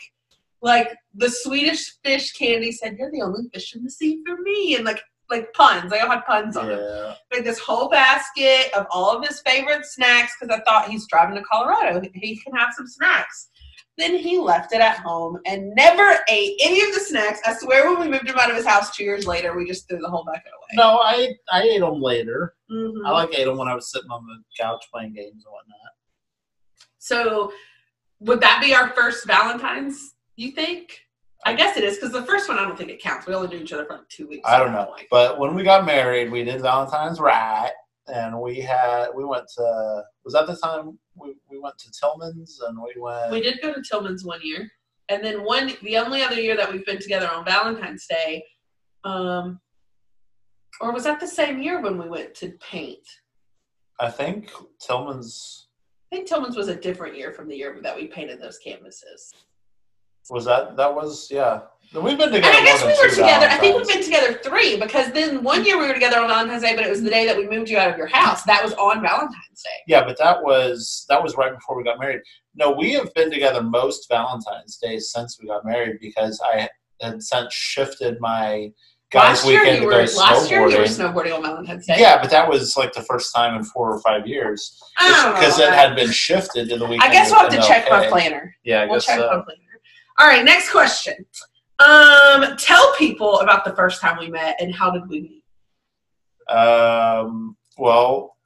like 0.62 0.97
the 1.14 1.30
Swedish 1.30 1.92
fish 2.04 2.32
candy 2.32 2.73
said, 2.73 2.97
"You're 2.99 3.11
the 3.11 3.23
only 3.23 3.49
fish 3.52 3.75
in 3.75 3.82
the 3.85 3.90
sea 3.90 4.20
for 4.26 4.37
me," 4.42 4.76
and 4.76 4.85
like 4.85 5.02
like 5.30 5.52
puns. 5.52 5.90
They 5.90 6.00
all 6.00 6.11
had 6.11 6.25
puns 6.26 6.56
on 6.56 6.66
them. 6.68 6.80
Yeah, 6.80 7.14
Made 7.32 7.44
this 7.47 7.59
whole 7.61 7.88
basket 7.88 8.73
of 8.76 8.87
all 8.90 9.16
of 9.16 9.25
his 9.26 9.40
favorite 9.42 9.87
snacks 9.87 10.32
because 10.38 10.52
I 10.56 10.61
thought 10.64 10.88
he's 10.90 11.06
driving 11.06 11.37
to 11.37 11.42
Colorado. 11.42 12.00
He 12.14 12.37
can 12.38 12.52
have 12.54 12.70
some 12.76 12.87
snacks. 12.88 13.49
Then 13.99 14.16
he 14.16 14.38
left 14.38 14.73
it 14.73 14.80
at 14.80 14.97
home 14.99 15.38
and 15.47 15.75
never 15.75 16.20
ate 16.28 16.59
any 16.62 16.80
of 16.80 16.94
the 16.94 17.00
snacks. 17.00 17.40
I 17.44 17.54
swear, 17.54 17.90
when 17.90 18.00
we 18.00 18.09
moved 18.09 18.28
him 18.28 18.38
out 18.38 18.50
of 18.50 18.56
his 18.56 18.64
house 18.66 18.94
two 18.97 19.04
years 19.04 19.26
later, 19.26 19.54
we 19.56 19.66
just 19.66 19.88
threw 19.88 19.99
the 19.99 20.09
whole 20.09 20.25
bucket 20.25 20.47
away. 20.47 20.68
no, 20.75 20.99
I 21.00 21.35
I 21.52 21.62
ate 21.62 21.80
them 21.80 22.00
later. 22.00 22.54
Mhm. 22.70 23.06
I 23.06 23.11
like 23.11 23.35
ate 23.38 23.44
them 23.44 23.59
when 23.59 23.68
I 23.68 23.75
was 23.75 23.90
sitting 23.90 24.11
on 24.11 24.25
the 24.26 24.42
couch 24.62 24.85
playing 24.92 25.12
games 25.14 25.44
and 25.44 25.52
whatnot. 25.52 25.92
So, 26.99 27.52
would 28.20 28.40
that 28.40 28.61
be 28.62 28.75
our 28.75 28.90
first 28.90 29.26
Valentine's? 29.26 30.14
You 30.37 30.52
think? 30.52 31.00
I 31.47 31.54
guess 31.54 31.76
it 31.78 31.85
is 31.85 31.97
because 31.97 32.12
the 32.12 32.25
first 32.26 32.49
one 32.49 32.59
I 32.59 32.62
don't 32.64 32.76
think 32.76 32.90
it 32.90 33.02
counts. 33.02 33.26
We 33.26 33.35
only 33.35 33.49
knew 33.49 33.62
each 33.62 33.73
other 33.73 33.87
for 33.87 33.94
like 33.94 34.09
two 34.11 34.26
weeks. 34.28 34.49
I 34.49 34.59
don't 34.59 34.73
know. 34.73 34.85
point. 34.87 35.06
But 35.11 35.38
when 35.38 35.54
we 35.54 35.62
got 35.62 35.87
married, 35.87 36.30
we 36.30 36.44
did 36.44 36.61
Valentine's 36.61 37.18
right, 37.18 37.73
and 38.12 38.40
we 38.40 38.61
had 38.61 39.09
we 39.14 39.25
went 39.25 39.47
to 39.57 40.02
was 40.25 40.35
that 40.35 40.47
the 40.47 40.57
time 40.57 40.99
we, 41.17 41.35
we 41.50 41.59
went 41.59 41.79
to 41.79 41.90
Tillman's 41.93 42.61
and 42.67 42.79
we 42.79 43.00
went. 43.00 43.33
We 43.33 43.40
did 43.40 43.61
go 43.62 43.73
to 43.73 43.83
Tillman's 43.83 44.25
one 44.25 44.40
year, 44.43 44.71
and 45.09 45.25
then 45.25 45.45
one 45.45 45.73
the 45.83 45.99
only 45.99 46.23
other 46.23 46.40
year 46.40 46.57
that 46.57 46.71
we've 46.71 46.87
been 46.87 46.99
together 47.00 47.31
on 47.31 47.45
Valentine's 47.45 48.07
Day, 48.07 48.45
um, 49.05 49.61
or 50.81 50.93
was 50.93 51.05
that 51.05 51.21
the 51.21 51.26
same 51.26 51.62
year 51.62 51.81
when 51.81 51.99
we 51.99 52.09
went 52.09 52.35
to 52.37 52.52
paint? 52.61 53.07
I 53.99 54.11
think 54.11 54.50
Tillman's 54.81 55.69
I 56.12 56.17
think 56.17 56.29
Tillman's 56.29 56.57
was 56.57 56.69
a 56.69 56.75
different 56.75 57.17
year 57.17 57.33
from 57.33 57.49
the 57.49 57.57
year 57.57 57.79
that 57.83 57.95
we 57.95 58.07
painted 58.09 58.40
those 58.40 58.59
canvases. 58.59 59.33
was 60.29 60.45
that 60.45 60.76
that 60.76 60.95
was 60.95 61.29
yeah. 61.31 61.61
We've 61.92 62.16
been 62.16 62.32
And. 62.32 62.44
I 62.44 62.64
guess 62.64 62.82
we 62.82 62.88
were 62.88 63.09
two 63.09 63.16
together. 63.16 63.47
I 63.47 63.56
think 63.56 63.76
we've 63.76 63.88
been 63.88 64.02
together 64.02 64.35
three 64.44 64.78
because 64.78 65.11
then 65.12 65.42
one 65.42 65.64
year 65.64 65.76
we 65.76 65.88
were 65.88 65.92
together 65.94 66.20
on 66.20 66.28
Valentine's 66.28 66.62
Day, 66.62 66.76
but 66.76 66.85
it 66.85 66.90
was 66.90 67.02
the 67.02 67.11
day 67.11 67.26
that 67.26 67.37
we 67.37 67.49
moved 67.49 67.68
you 67.68 67.78
out 67.78 67.90
of 67.90 67.97
your 67.97 68.06
house. 68.06 68.44
That 68.44 68.62
was 68.62 68.73
on 68.75 69.02
Valentine's 69.02 69.62
Day. 69.64 69.70
Yeah, 69.88 70.04
but 70.04 70.16
that 70.18 70.40
was 70.42 71.04
that 71.09 71.20
was 71.20 71.37
right 71.37 71.52
before 71.52 71.76
we 71.76 71.82
got 71.82 71.99
married. 71.99 72.20
No, 72.54 72.70
we 72.70 72.92
have 72.92 73.12
been 73.14 73.30
together 73.30 73.61
most 73.62 74.09
Valentine's 74.09 74.76
days 74.76 75.11
since 75.11 75.38
we 75.40 75.49
got 75.49 75.64
married 75.64 75.99
because 76.00 76.40
I 76.54 76.68
had 77.00 77.20
since 77.23 77.52
shifted 77.52 78.18
my 78.20 78.70
guys' 79.11 79.44
last 79.44 79.47
weekend 79.47 79.66
you 79.68 79.80
to 79.80 79.87
were 79.87 79.92
go 79.92 80.12
last 80.16 80.49
year 80.50 80.61
you 80.68 80.78
were 80.78 80.85
snowboarding. 80.85 81.12
snowboarding 81.12 81.35
on 81.35 81.42
Valentine's 81.42 81.87
Day. 81.87 81.97
Yeah, 81.99 82.20
but 82.20 82.30
that 82.30 82.49
was 82.49 82.76
like 82.76 82.92
the 82.92 83.02
first 83.02 83.35
time 83.35 83.56
in 83.56 83.64
four 83.64 83.92
or 83.92 84.00
five 84.00 84.28
years 84.28 84.80
I 84.97 85.09
don't 85.09 85.35
know 85.35 85.40
because 85.40 85.59
it 85.59 85.73
had 85.73 85.97
been 85.97 86.12
shifted 86.12 86.68
to 86.68 86.76
the 86.76 86.85
weekend. 86.85 87.02
I 87.02 87.12
guess 87.12 87.30
we'll 87.30 87.40
have 87.40 87.50
to 87.50 87.59
of 87.59 87.66
check 87.66 87.90
my 87.90 88.06
planner. 88.06 88.54
Yeah, 88.62 88.82
I 88.82 88.87
We'll 88.87 88.97
guess 88.97 89.06
check 89.06 89.18
so. 89.18 89.26
my 89.26 89.42
planner. 89.42 89.61
All 90.18 90.26
right, 90.28 90.44
next 90.44 90.70
question. 90.70 91.25
Um, 91.80 92.56
tell 92.58 92.94
people 92.96 93.40
about 93.40 93.64
the 93.64 93.75
first 93.75 94.00
time 94.00 94.18
we 94.18 94.28
met 94.28 94.60
and 94.60 94.75
how 94.75 94.90
did 94.90 95.08
we 95.08 95.20
meet? 95.22 96.54
Um, 96.54 97.56
well, 97.78 98.37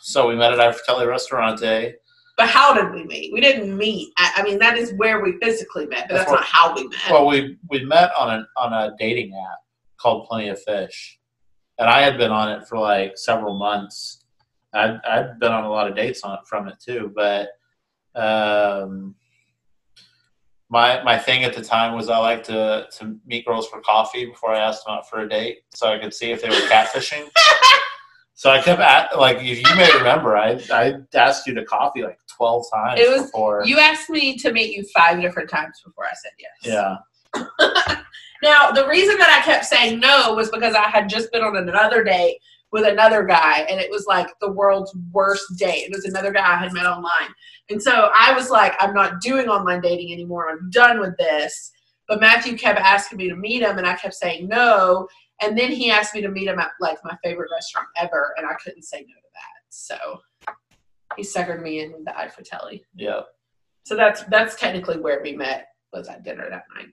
so 0.00 0.28
we 0.28 0.36
met 0.36 0.52
at 0.52 0.60
I 0.60 0.72
Fratelli 0.72 1.06
Restaurante. 1.06 1.94
But 2.36 2.48
how 2.50 2.74
did 2.74 2.92
we 2.92 3.04
meet? 3.04 3.32
We 3.32 3.40
didn't 3.40 3.74
meet. 3.76 4.12
I, 4.18 4.32
I 4.36 4.42
mean, 4.42 4.58
that 4.58 4.76
is 4.76 4.92
where 4.94 5.22
we 5.22 5.38
physically 5.40 5.86
met, 5.86 6.06
but 6.08 6.16
that's 6.16 6.30
That's 6.30 6.30
what- 6.32 6.40
not 6.40 6.44
how 6.44 6.74
we 6.74 6.86
met. 6.88 7.10
Well, 7.10 7.26
we 7.26 7.56
we 7.70 7.84
met 7.84 8.10
on 8.18 8.40
a 8.40 8.46
on 8.58 8.72
a 8.74 8.94
dating 8.98 9.32
app 9.34 9.58
called 9.96 10.26
Plenty 10.28 10.48
of 10.50 10.62
Fish, 10.62 11.18
and 11.78 11.88
I 11.88 12.02
had 12.02 12.18
been 12.18 12.30
on 12.30 12.50
it 12.52 12.68
for 12.68 12.78
like 12.78 13.16
several 13.16 13.54
months. 13.54 14.24
I'd 14.74 15.00
I'd 15.08 15.38
been 15.40 15.52
on 15.52 15.64
a 15.64 15.70
lot 15.70 15.88
of 15.88 15.96
dates 15.96 16.22
on 16.24 16.34
it 16.34 16.40
from 16.46 16.68
it 16.68 16.74
too, 16.78 17.10
but 17.16 17.48
um, 18.14 19.14
my 20.68 21.02
my 21.04 21.18
thing 21.18 21.44
at 21.44 21.54
the 21.54 21.62
time 21.62 21.94
was 21.94 22.08
I 22.08 22.18
like 22.18 22.42
to 22.44 22.86
to 22.98 23.16
meet 23.26 23.46
girls 23.46 23.68
for 23.68 23.80
coffee 23.80 24.26
before 24.26 24.54
I 24.54 24.60
asked 24.60 24.84
them 24.86 24.96
out 24.96 25.08
for 25.08 25.20
a 25.20 25.28
date, 25.28 25.58
so 25.74 25.88
I 25.88 25.98
could 25.98 26.12
see 26.14 26.30
if 26.32 26.42
they 26.42 26.48
were 26.48 26.54
catfishing. 26.68 27.28
so 28.34 28.50
I 28.50 28.60
kept 28.60 28.80
at 28.80 29.18
like 29.18 29.38
if 29.40 29.58
you 29.58 29.76
may 29.76 29.90
remember, 29.96 30.36
I 30.36 30.60
I 30.72 30.94
asked 31.14 31.46
you 31.46 31.54
to 31.54 31.64
coffee 31.64 32.02
like 32.02 32.18
twelve 32.36 32.64
times 32.72 33.00
It 33.00 33.10
was- 33.10 33.26
before. 33.30 33.62
you 33.64 33.78
asked 33.78 34.10
me 34.10 34.36
to 34.38 34.52
meet 34.52 34.76
you 34.76 34.84
five 34.94 35.20
different 35.20 35.48
times 35.50 35.80
before 35.84 36.04
I 36.06 36.12
said 36.14 36.32
yes. 36.38 36.96
yeah. 37.34 37.96
Now, 38.42 38.70
the 38.70 38.86
reason 38.86 39.16
that 39.18 39.30
I 39.30 39.44
kept 39.44 39.64
saying 39.64 39.98
no 39.98 40.34
was 40.34 40.50
because 40.50 40.74
I 40.74 40.88
had 40.88 41.08
just 41.08 41.32
been 41.32 41.42
on 41.42 41.56
another 41.56 42.04
date 42.04 42.36
with 42.70 42.86
another 42.86 43.24
guy, 43.24 43.60
and 43.70 43.80
it 43.80 43.90
was 43.90 44.04
like 44.06 44.28
the 44.40 44.52
world's 44.52 44.94
worst 45.10 45.56
date. 45.56 45.84
It 45.88 45.92
was 45.92 46.04
another 46.04 46.32
guy 46.32 46.46
I 46.54 46.56
had 46.56 46.72
met 46.72 46.84
online. 46.86 47.30
And 47.70 47.82
so 47.82 48.10
I 48.14 48.32
was 48.32 48.50
like, 48.50 48.74
I'm 48.78 48.94
not 48.94 49.20
doing 49.20 49.48
online 49.48 49.80
dating 49.80 50.12
anymore. 50.12 50.48
I'm 50.48 50.70
done 50.70 51.00
with 51.00 51.16
this. 51.16 51.72
But 52.08 52.20
Matthew 52.20 52.56
kept 52.56 52.78
asking 52.78 53.18
me 53.18 53.28
to 53.28 53.34
meet 53.34 53.62
him, 53.62 53.78
and 53.78 53.86
I 53.86 53.96
kept 53.96 54.14
saying 54.14 54.46
no. 54.46 55.08
And 55.42 55.58
then 55.58 55.72
he 55.72 55.90
asked 55.90 56.14
me 56.14 56.20
to 56.20 56.28
meet 56.28 56.46
him 56.46 56.58
at 56.58 56.70
like 56.80 56.98
my 57.04 57.16
favorite 57.22 57.50
restaurant 57.52 57.88
ever, 57.96 58.34
and 58.36 58.46
I 58.46 58.54
couldn't 58.54 58.84
say 58.84 58.98
no 58.98 59.06
to 59.06 59.28
that. 59.34 59.62
So 59.70 59.96
he 61.16 61.22
suckered 61.22 61.62
me 61.62 61.80
in 61.80 61.92
with 61.92 62.04
the 62.04 62.16
I 62.16 62.28
Fratelli. 62.28 62.84
Yeah. 62.94 63.22
So 63.84 63.96
that's 63.96 64.22
that's 64.24 64.54
technically 64.56 64.98
where 64.98 65.20
we 65.22 65.32
met 65.32 65.68
was 65.92 66.08
at 66.08 66.24
dinner 66.24 66.48
that 66.48 66.64
night. 66.74 66.88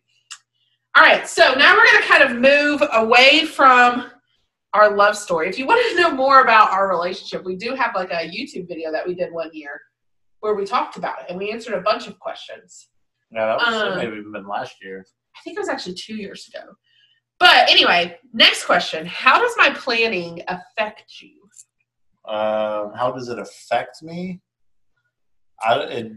All 0.95 1.03
right, 1.03 1.27
so 1.27 1.55
now 1.55 1.75
we're 1.75 1.85
going 1.85 2.01
to 2.03 2.07
kind 2.07 2.23
of 2.23 2.39
move 2.39 2.83
away 2.93 3.45
from 3.45 4.11
our 4.73 4.95
love 4.95 5.17
story. 5.17 5.49
If 5.49 5.57
you 5.57 5.65
want 5.65 5.83
to 5.95 6.01
know 6.01 6.11
more 6.11 6.41
about 6.41 6.71
our 6.71 6.87
relationship, 6.87 7.43
we 7.43 7.55
do 7.55 7.73
have 7.73 7.95
like 7.95 8.11
a 8.11 8.29
YouTube 8.29 8.67
video 8.67 8.91
that 8.91 9.07
we 9.07 9.15
did 9.15 9.33
one 9.33 9.49
year 9.53 9.81
where 10.43 10.55
we 10.55 10.65
talked 10.65 10.97
about 10.97 11.21
it 11.21 11.27
and 11.29 11.39
we 11.39 11.51
answered 11.51 11.73
a 11.73 11.79
bunch 11.79 12.05
of 12.05 12.19
questions. 12.19 12.89
Yeah, 13.31 13.45
that 13.45 13.57
was 13.59 13.93
Um, 13.93 13.97
maybe 13.97 14.17
even 14.17 14.33
been 14.33 14.45
last 14.45 14.75
year. 14.81 15.05
I 15.37 15.39
think 15.41 15.55
it 15.55 15.61
was 15.61 15.69
actually 15.69 15.95
two 15.95 16.15
years 16.15 16.49
ago. 16.53 16.73
But 17.39 17.69
anyway, 17.69 18.19
next 18.33 18.65
question: 18.65 19.05
How 19.05 19.39
does 19.39 19.53
my 19.57 19.69
planning 19.69 20.41
affect 20.49 21.21
you? 21.21 21.49
Um, 22.27 22.91
how 22.93 23.13
does 23.15 23.29
it 23.29 23.39
affect 23.39 24.03
me? 24.03 24.41
I 25.61 25.79
it, 25.79 26.11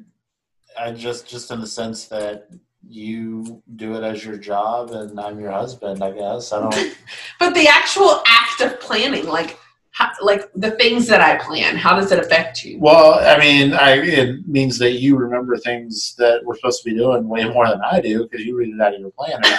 I 0.76 0.90
just 0.90 1.28
just 1.28 1.52
in 1.52 1.60
the 1.60 1.66
sense 1.66 2.06
that 2.06 2.48
you 2.82 3.62
do 3.76 3.94
it 3.94 4.02
as 4.02 4.24
your 4.24 4.36
job 4.36 4.90
and 4.90 5.18
I'm 5.20 5.38
your 5.38 5.52
husband. 5.52 6.02
I 6.02 6.10
guess 6.10 6.52
I 6.52 6.60
don't. 6.60 6.96
But 7.38 7.54
the 7.54 7.68
actual 7.68 8.22
act 8.26 8.60
of 8.60 8.80
planning, 8.80 9.26
like 9.26 9.56
how, 9.96 10.10
like 10.20 10.52
the 10.54 10.72
things 10.72 11.06
that 11.06 11.22
I 11.22 11.42
plan, 11.42 11.74
how 11.74 11.96
does 11.96 12.12
it 12.12 12.18
affect 12.18 12.62
you? 12.62 12.78
well, 12.78 13.14
I 13.14 13.38
mean, 13.38 13.72
I 13.72 13.92
it 13.94 14.46
means 14.46 14.78
that 14.78 14.92
you 14.92 15.16
remember 15.16 15.56
things 15.56 16.14
that 16.18 16.42
we're 16.44 16.56
supposed 16.56 16.82
to 16.82 16.90
be 16.90 16.96
doing 16.96 17.26
way 17.26 17.44
more 17.44 17.66
than 17.66 17.80
I 17.80 18.02
do 18.02 18.24
because 18.24 18.44
you 18.44 18.58
read 18.58 18.74
it 18.74 18.80
out 18.80 18.92
of 18.92 19.00
your 19.00 19.10
planner. 19.12 19.56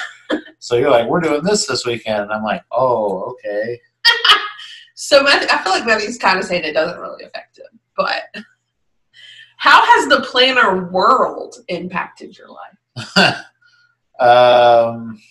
so 0.59 0.75
you're 0.75 0.91
like, 0.91 1.07
we're 1.07 1.21
doing 1.21 1.43
this 1.43 1.65
this 1.65 1.87
weekend, 1.87 2.21
and 2.21 2.31
I'm 2.31 2.43
like, 2.43 2.63
oh, 2.71 3.33
okay. 3.33 3.79
So 4.99 5.21
Matthew, 5.21 5.47
I 5.51 5.63
feel 5.63 5.73
like 5.73 5.85
Matthew's 5.85 6.17
kind 6.17 6.39
of 6.39 6.45
saying 6.45 6.63
it 6.63 6.73
doesn't 6.73 6.99
really 6.99 7.23
affect 7.23 7.59
him. 7.59 7.79
But 7.95 8.23
how 9.57 9.85
has 9.85 10.07
the 10.07 10.21
planner 10.21 10.89
world 10.89 11.57
impacted 11.67 12.35
your 12.35 12.49
life? 12.49 13.43
Um, 14.19 15.21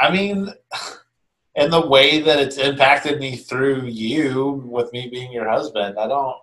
I 0.00 0.10
mean, 0.10 0.52
in 1.56 1.70
the 1.70 1.86
way 1.86 2.20
that 2.20 2.38
it's 2.40 2.58
impacted 2.58 3.20
me 3.20 3.36
through 3.36 3.86
you, 3.86 4.64
with 4.66 4.92
me 4.92 5.08
being 5.08 5.32
your 5.32 5.48
husband, 5.48 5.98
I 5.98 6.08
don't. 6.08 6.36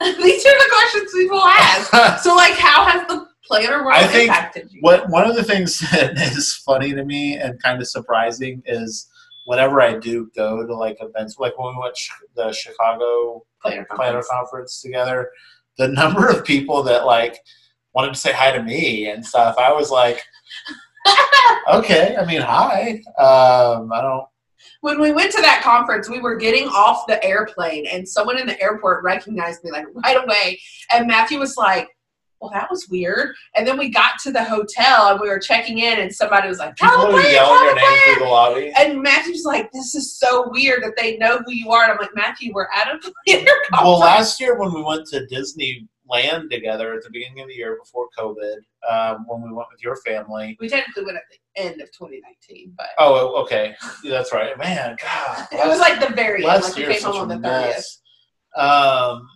These 0.00 0.46
are 0.46 0.58
the 0.58 0.70
questions 0.72 1.12
people 1.12 1.40
ask. 1.40 2.22
So, 2.22 2.34
like, 2.34 2.54
how 2.54 2.84
has 2.84 3.06
the 3.08 3.26
planner 3.44 3.84
world 3.84 3.96
I 3.96 4.06
think 4.06 4.28
impacted 4.28 4.70
you? 4.70 4.80
what 4.82 5.08
one 5.08 5.28
of 5.28 5.34
the 5.36 5.42
things 5.42 5.78
that 5.92 6.16
is 6.18 6.54
funny 6.54 6.92
to 6.94 7.04
me 7.04 7.36
and 7.36 7.60
kind 7.62 7.80
of 7.80 7.88
surprising 7.88 8.62
is 8.66 9.08
whenever 9.46 9.80
I 9.80 9.98
do 9.98 10.30
go 10.36 10.66
to 10.66 10.74
like 10.74 10.98
events, 11.00 11.38
like 11.38 11.58
when 11.58 11.74
we 11.74 11.80
went 11.80 11.96
sh- 11.96 12.10
the 12.36 12.52
Chicago 12.52 13.44
planner 13.62 13.86
conference. 13.86 14.28
conference 14.28 14.82
together, 14.82 15.30
the 15.78 15.88
number 15.88 16.28
of 16.28 16.44
people 16.44 16.82
that 16.82 17.06
like 17.06 17.38
wanted 17.94 18.12
to 18.12 18.20
say 18.20 18.32
hi 18.32 18.50
to 18.52 18.62
me 18.62 19.08
and 19.08 19.24
stuff, 19.24 19.56
I 19.58 19.72
was 19.72 19.90
like, 19.90 20.22
okay, 21.72 22.16
I 22.16 22.24
mean, 22.26 22.42
hi. 22.42 23.00
Um, 23.18 23.90
I 23.92 24.00
don't. 24.02 24.26
When 24.80 25.00
we 25.00 25.12
went 25.12 25.32
to 25.32 25.42
that 25.42 25.62
conference, 25.62 26.08
we 26.08 26.20
were 26.20 26.36
getting 26.36 26.68
off 26.68 27.06
the 27.06 27.22
airplane, 27.24 27.86
and 27.86 28.08
someone 28.08 28.38
in 28.38 28.46
the 28.46 28.60
airport 28.62 29.02
recognized 29.02 29.64
me 29.64 29.70
like 29.70 29.86
right 30.04 30.22
away. 30.22 30.60
And 30.92 31.06
Matthew 31.06 31.38
was 31.38 31.56
like, 31.56 31.88
"Well, 32.40 32.50
that 32.52 32.70
was 32.70 32.88
weird." 32.88 33.34
And 33.56 33.66
then 33.66 33.76
we 33.76 33.90
got 33.90 34.12
to 34.22 34.32
the 34.32 34.44
hotel, 34.44 35.08
and 35.10 35.20
we 35.20 35.28
were 35.28 35.40
checking 35.40 35.78
in, 35.78 35.98
and 35.98 36.14
somebody 36.14 36.48
was 36.48 36.58
like, 36.58 36.76
People 36.76 36.94
"Tyler 36.94 37.06
were 37.06 37.20
Blaine, 37.20 37.32
yelling 37.32 37.58
Tyler 37.58 37.64
your 37.64 37.74
name 37.74 38.00
through 38.04 38.24
the 38.24 38.30
lobby. 38.30 38.72
And 38.78 39.02
Matthew's 39.02 39.44
like, 39.44 39.70
"This 39.72 39.94
is 39.94 40.16
so 40.16 40.48
weird 40.50 40.82
that 40.84 40.94
they 40.96 41.16
know 41.16 41.40
who 41.44 41.52
you 41.52 41.70
are." 41.70 41.82
And 41.82 41.92
I'm 41.92 41.98
like, 41.98 42.14
"Matthew, 42.14 42.52
we're 42.54 42.68
at 42.74 42.88
a 42.88 42.98
planner 42.98 43.44
conference." 43.70 43.82
Well, 43.82 43.98
last 43.98 44.40
year 44.40 44.58
when 44.58 44.72
we 44.72 44.82
went 44.82 45.06
to 45.08 45.26
Disneyland 46.10 46.50
together 46.50 46.94
at 46.94 47.02
the 47.02 47.10
beginning 47.10 47.40
of 47.40 47.48
the 47.48 47.54
year 47.54 47.78
before 47.82 48.08
COVID, 48.18 48.56
um, 48.90 49.24
when 49.26 49.42
we 49.42 49.52
went 49.52 49.68
with 49.72 49.82
your 49.82 49.96
family. 49.96 50.56
we 50.60 50.68
technically 50.68 51.04
went 51.04 51.16
at 51.16 51.24
the 51.30 51.62
end 51.62 51.80
of 51.80 51.88
2019, 51.92 52.72
but 52.76 52.86
Oh, 52.98 53.40
okay, 53.42 53.74
Yeah, 54.02 54.10
that's 54.10 54.32
right, 54.32 54.56
man. 54.58 54.96
God, 55.02 55.46
it 55.52 55.66
was 55.68 55.80
like 55.80 56.00
the 56.00 56.14
very 56.14 56.36
end. 56.36 56.44
last 56.44 56.64
Like 56.70 56.76
we 56.76 56.82
year 56.82 56.90
came 56.92 57.00
such 57.00 57.16
a 57.16 57.26
the 57.26 57.38
mess. 57.38 58.00
Um, 58.56 59.28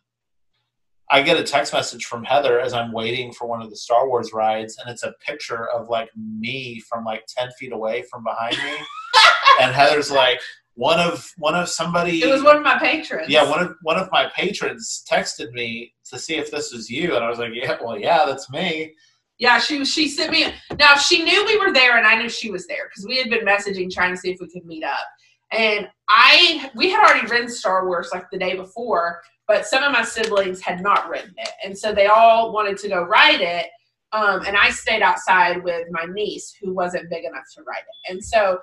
I 1.11 1.21
get 1.23 1.38
a 1.38 1.43
text 1.43 1.75
message 1.75 2.07
from 2.07 2.25
Heather 2.25 2.59
as 2.59 2.73
I'm 2.73 2.91
waiting 2.91 3.33
for 3.33 3.47
one 3.47 3.61
of 3.61 3.69
the 3.69 3.76
Star 3.76 4.09
Wars 4.09 4.33
rides, 4.33 4.79
and 4.79 4.91
it's 4.91 5.02
a 5.02 5.12
picture 5.26 5.69
of 5.71 5.88
like 5.88 6.09
me 6.17 6.81
from 6.88 7.05
like 7.05 7.25
ten 7.29 7.50
feet 7.59 7.73
away 7.73 8.02
from 8.11 8.25
behind 8.25 8.57
me, 8.57 8.76
and 9.61 9.75
Heather's 9.75 10.11
like 10.11 10.41
one 10.75 11.00
of 11.00 11.31
one 11.37 11.55
of 11.55 11.69
somebody. 11.69 12.23
It 12.23 12.33
was 12.33 12.43
one 12.43 12.57
of 12.57 12.62
my 12.62 12.79
patrons. 12.79 13.29
yeah, 13.29 13.49
one 13.49 13.61
of 13.61 13.76
one 13.83 13.99
of 13.99 14.11
my 14.11 14.31
patrons 14.35 15.05
texted 15.11 15.52
me 15.52 15.95
to 16.11 16.19
see 16.19 16.37
if 16.37 16.50
this 16.50 16.73
was 16.73 16.88
you, 16.88 17.14
and 17.14 17.25
I 17.25 17.29
was 17.29 17.38
like, 17.38 17.52
yeah, 17.55 17.76
well, 17.83 17.99
yeah, 17.99 18.25
that's 18.26 18.50
me. 18.50 18.95
Yeah, 19.38 19.59
she 19.59 19.85
she 19.85 20.09
sent 20.09 20.31
me. 20.31 20.47
Now 20.79 20.95
she 20.97 21.25
knew 21.25 21.45
we 21.45 21.59
were 21.59 21.73
there, 21.73 21.99
and 21.99 22.07
I 22.07 22.14
knew 22.17 22.29
she 22.29 22.50
was 22.50 22.67
there 22.67 22.88
because 22.88 23.07
we 23.07 23.19
had 23.19 23.29
been 23.29 23.45
messaging 23.45 23.91
trying 23.91 24.14
to 24.14 24.17
see 24.17 24.31
if 24.31 24.38
we 24.41 24.49
could 24.49 24.64
meet 24.64 24.85
up. 24.85 25.07
And 25.50 25.88
I 26.09 26.71
we 26.75 26.91
had 26.91 27.05
already 27.05 27.26
written 27.26 27.49
Star 27.49 27.87
Wars 27.87 28.11
like 28.12 28.31
the 28.31 28.38
day 28.38 28.57
before, 28.57 29.21
but 29.47 29.67
some 29.67 29.83
of 29.83 29.93
my 29.93 30.05
siblings 30.05 30.61
had 30.61 30.81
not 30.81 31.09
written 31.09 31.35
it, 31.37 31.50
and 31.64 31.76
so 31.76 31.93
they 31.93 32.07
all 32.07 32.52
wanted 32.52 32.79
to 32.79 32.88
go 32.88 33.02
write 33.02 33.41
it. 33.41 33.67
Um, 34.12 34.45
and 34.47 34.59
I 34.59 34.69
stayed 34.69 35.00
outside 35.00 35.64
with 35.64 35.87
my 35.91 36.05
niece 36.05 36.55
who 36.61 36.75
wasn't 36.75 37.09
big 37.09 37.25
enough 37.25 37.45
to 37.55 37.62
write 37.62 37.79
it. 37.79 38.12
And 38.12 38.23
so 38.23 38.59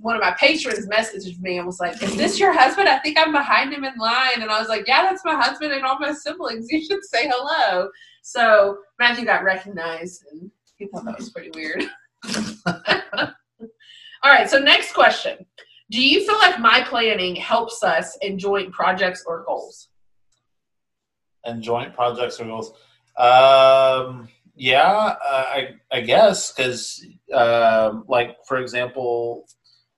one 0.00 0.16
of 0.16 0.22
my 0.22 0.32
patrons 0.32 0.88
messaged 0.88 1.40
me 1.40 1.58
and 1.58 1.66
was 1.66 1.80
like, 1.80 2.02
"Is 2.02 2.16
this 2.16 2.38
your 2.38 2.52
husband? 2.52 2.88
I 2.88 2.98
think 2.98 3.18
I'm 3.18 3.32
behind 3.32 3.72
him 3.72 3.84
in 3.84 3.96
line." 3.98 4.42
And 4.42 4.50
I 4.50 4.58
was 4.58 4.68
like, 4.68 4.86
"Yeah, 4.86 5.02
that's 5.02 5.24
my 5.24 5.34
husband 5.34 5.72
and 5.72 5.84
all 5.84 5.98
my 5.98 6.12
siblings. 6.12 6.68
You 6.72 6.84
should 6.84 7.04
say 7.04 7.30
hello." 7.30 7.90
So 8.22 8.78
Matthew 8.98 9.24
got 9.24 9.44
recognized, 9.44 10.24
and 10.30 10.50
he 10.76 10.86
thought 10.86 11.04
that 11.04 11.18
was 11.18 11.30
pretty 11.30 11.50
weird. 11.54 11.84
All 14.22 14.30
right, 14.30 14.50
so 14.50 14.58
next 14.58 14.92
question. 14.92 15.46
Do 15.90 16.06
you 16.06 16.26
feel 16.26 16.36
like 16.38 16.60
my 16.60 16.82
planning 16.82 17.34
helps 17.34 17.82
us 17.82 18.18
in 18.20 18.38
joint 18.38 18.70
projects 18.72 19.24
or 19.26 19.44
goals? 19.46 19.88
and 21.44 21.62
joint 21.62 21.94
projects 21.94 22.40
or 22.40 22.46
goals. 22.46 22.72
Um, 23.16 24.28
yeah, 24.54 25.16
uh, 25.24 25.44
I 25.48 25.68
I 25.90 26.00
guess 26.00 26.52
because 26.52 27.04
um, 27.34 28.04
like 28.08 28.36
for 28.46 28.58
example, 28.58 29.46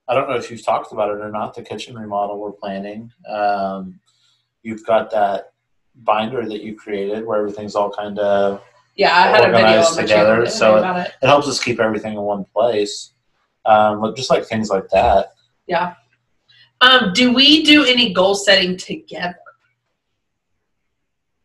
I 0.08 0.14
don't 0.14 0.28
know 0.28 0.36
if 0.36 0.50
you've 0.50 0.64
talked 0.64 0.92
about 0.92 1.10
it 1.10 1.20
or 1.20 1.30
not. 1.30 1.54
The 1.54 1.62
kitchen 1.62 1.96
remodel 1.96 2.38
we're 2.38 2.52
planning. 2.52 3.12
Um, 3.28 4.00
you've 4.62 4.84
got 4.84 5.10
that 5.10 5.52
binder 5.94 6.48
that 6.48 6.62
you 6.62 6.74
created 6.74 7.24
where 7.26 7.38
everything's 7.38 7.74
all 7.74 7.90
kind 7.90 8.18
of 8.18 8.62
Yeah, 8.96 9.16
I 9.16 9.28
had 9.28 9.40
a 9.40 9.52
video 9.52 9.78
Organized 9.78 9.98
together, 9.98 10.46
so 10.46 10.78
about 10.78 11.06
it. 11.06 11.12
it 11.22 11.26
helps 11.26 11.48
us 11.48 11.62
keep 11.62 11.80
everything 11.80 12.14
in 12.14 12.20
one 12.20 12.44
place. 12.44 13.12
Um, 13.64 14.00
but 14.00 14.16
just 14.16 14.30
like 14.30 14.44
things 14.44 14.70
like 14.70 14.88
that. 14.88 15.32
Yeah. 15.66 15.94
Um, 16.80 17.12
do 17.14 17.32
we 17.32 17.62
do 17.62 17.84
any 17.84 18.12
goal 18.12 18.34
setting 18.34 18.76
together? 18.76 19.36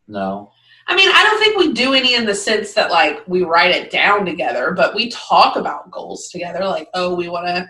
No. 0.07 0.51
I 0.87 0.95
mean, 0.95 1.09
I 1.13 1.23
don't 1.23 1.39
think 1.39 1.57
we 1.57 1.73
do 1.73 1.93
any 1.93 2.15
in 2.15 2.25
the 2.25 2.33
sense 2.33 2.73
that 2.73 2.89
like 2.89 3.27
we 3.27 3.43
write 3.43 3.71
it 3.71 3.91
down 3.91 4.25
together, 4.25 4.71
but 4.71 4.95
we 4.95 5.11
talk 5.11 5.57
about 5.57 5.91
goals 5.91 6.29
together. 6.29 6.65
Like, 6.65 6.89
oh, 6.93 7.13
we 7.13 7.27
want 7.27 7.45
to 7.47 7.67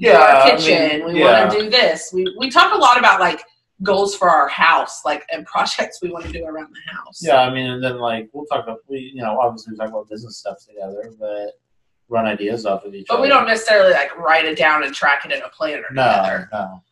Yeah, 0.00 0.18
our 0.18 0.42
I 0.42 0.50
kitchen. 0.56 0.98
mean, 1.06 1.14
we 1.14 1.20
yeah. 1.20 1.40
want 1.44 1.52
to 1.52 1.60
do 1.62 1.70
this. 1.70 2.10
We 2.12 2.34
we 2.38 2.50
talk 2.50 2.74
a 2.74 2.78
lot 2.78 2.98
about 2.98 3.20
like 3.20 3.42
goals 3.82 4.14
for 4.14 4.28
our 4.28 4.48
house, 4.48 5.02
like 5.04 5.24
and 5.32 5.46
projects 5.46 6.00
we 6.02 6.10
want 6.10 6.26
to 6.26 6.32
do 6.32 6.44
around 6.44 6.68
the 6.74 6.92
house. 6.92 7.18
Yeah, 7.22 7.40
I 7.40 7.52
mean, 7.52 7.66
and 7.70 7.82
then 7.82 7.98
like 7.98 8.28
we'll 8.32 8.46
talk 8.46 8.64
about 8.64 8.78
we, 8.88 9.12
you 9.14 9.22
know, 9.22 9.38
obviously 9.40 9.72
we 9.72 9.78
talk 9.78 9.88
about 9.88 10.08
business 10.08 10.38
stuff 10.38 10.56
together, 10.66 11.12
but 11.18 11.52
run 12.08 12.26
ideas 12.26 12.66
off 12.66 12.84
of 12.84 12.94
each 12.94 13.06
But 13.08 13.14
other. 13.14 13.20
But 13.20 13.22
we 13.22 13.28
don't 13.28 13.46
necessarily 13.46 13.92
like 13.92 14.16
write 14.18 14.44
it 14.44 14.58
down 14.58 14.82
and 14.84 14.92
track 14.94 15.24
it 15.24 15.32
in 15.32 15.42
a 15.42 15.48
planner 15.48 15.84
No, 15.92 16.02
together. 16.02 16.48
no. 16.52 16.82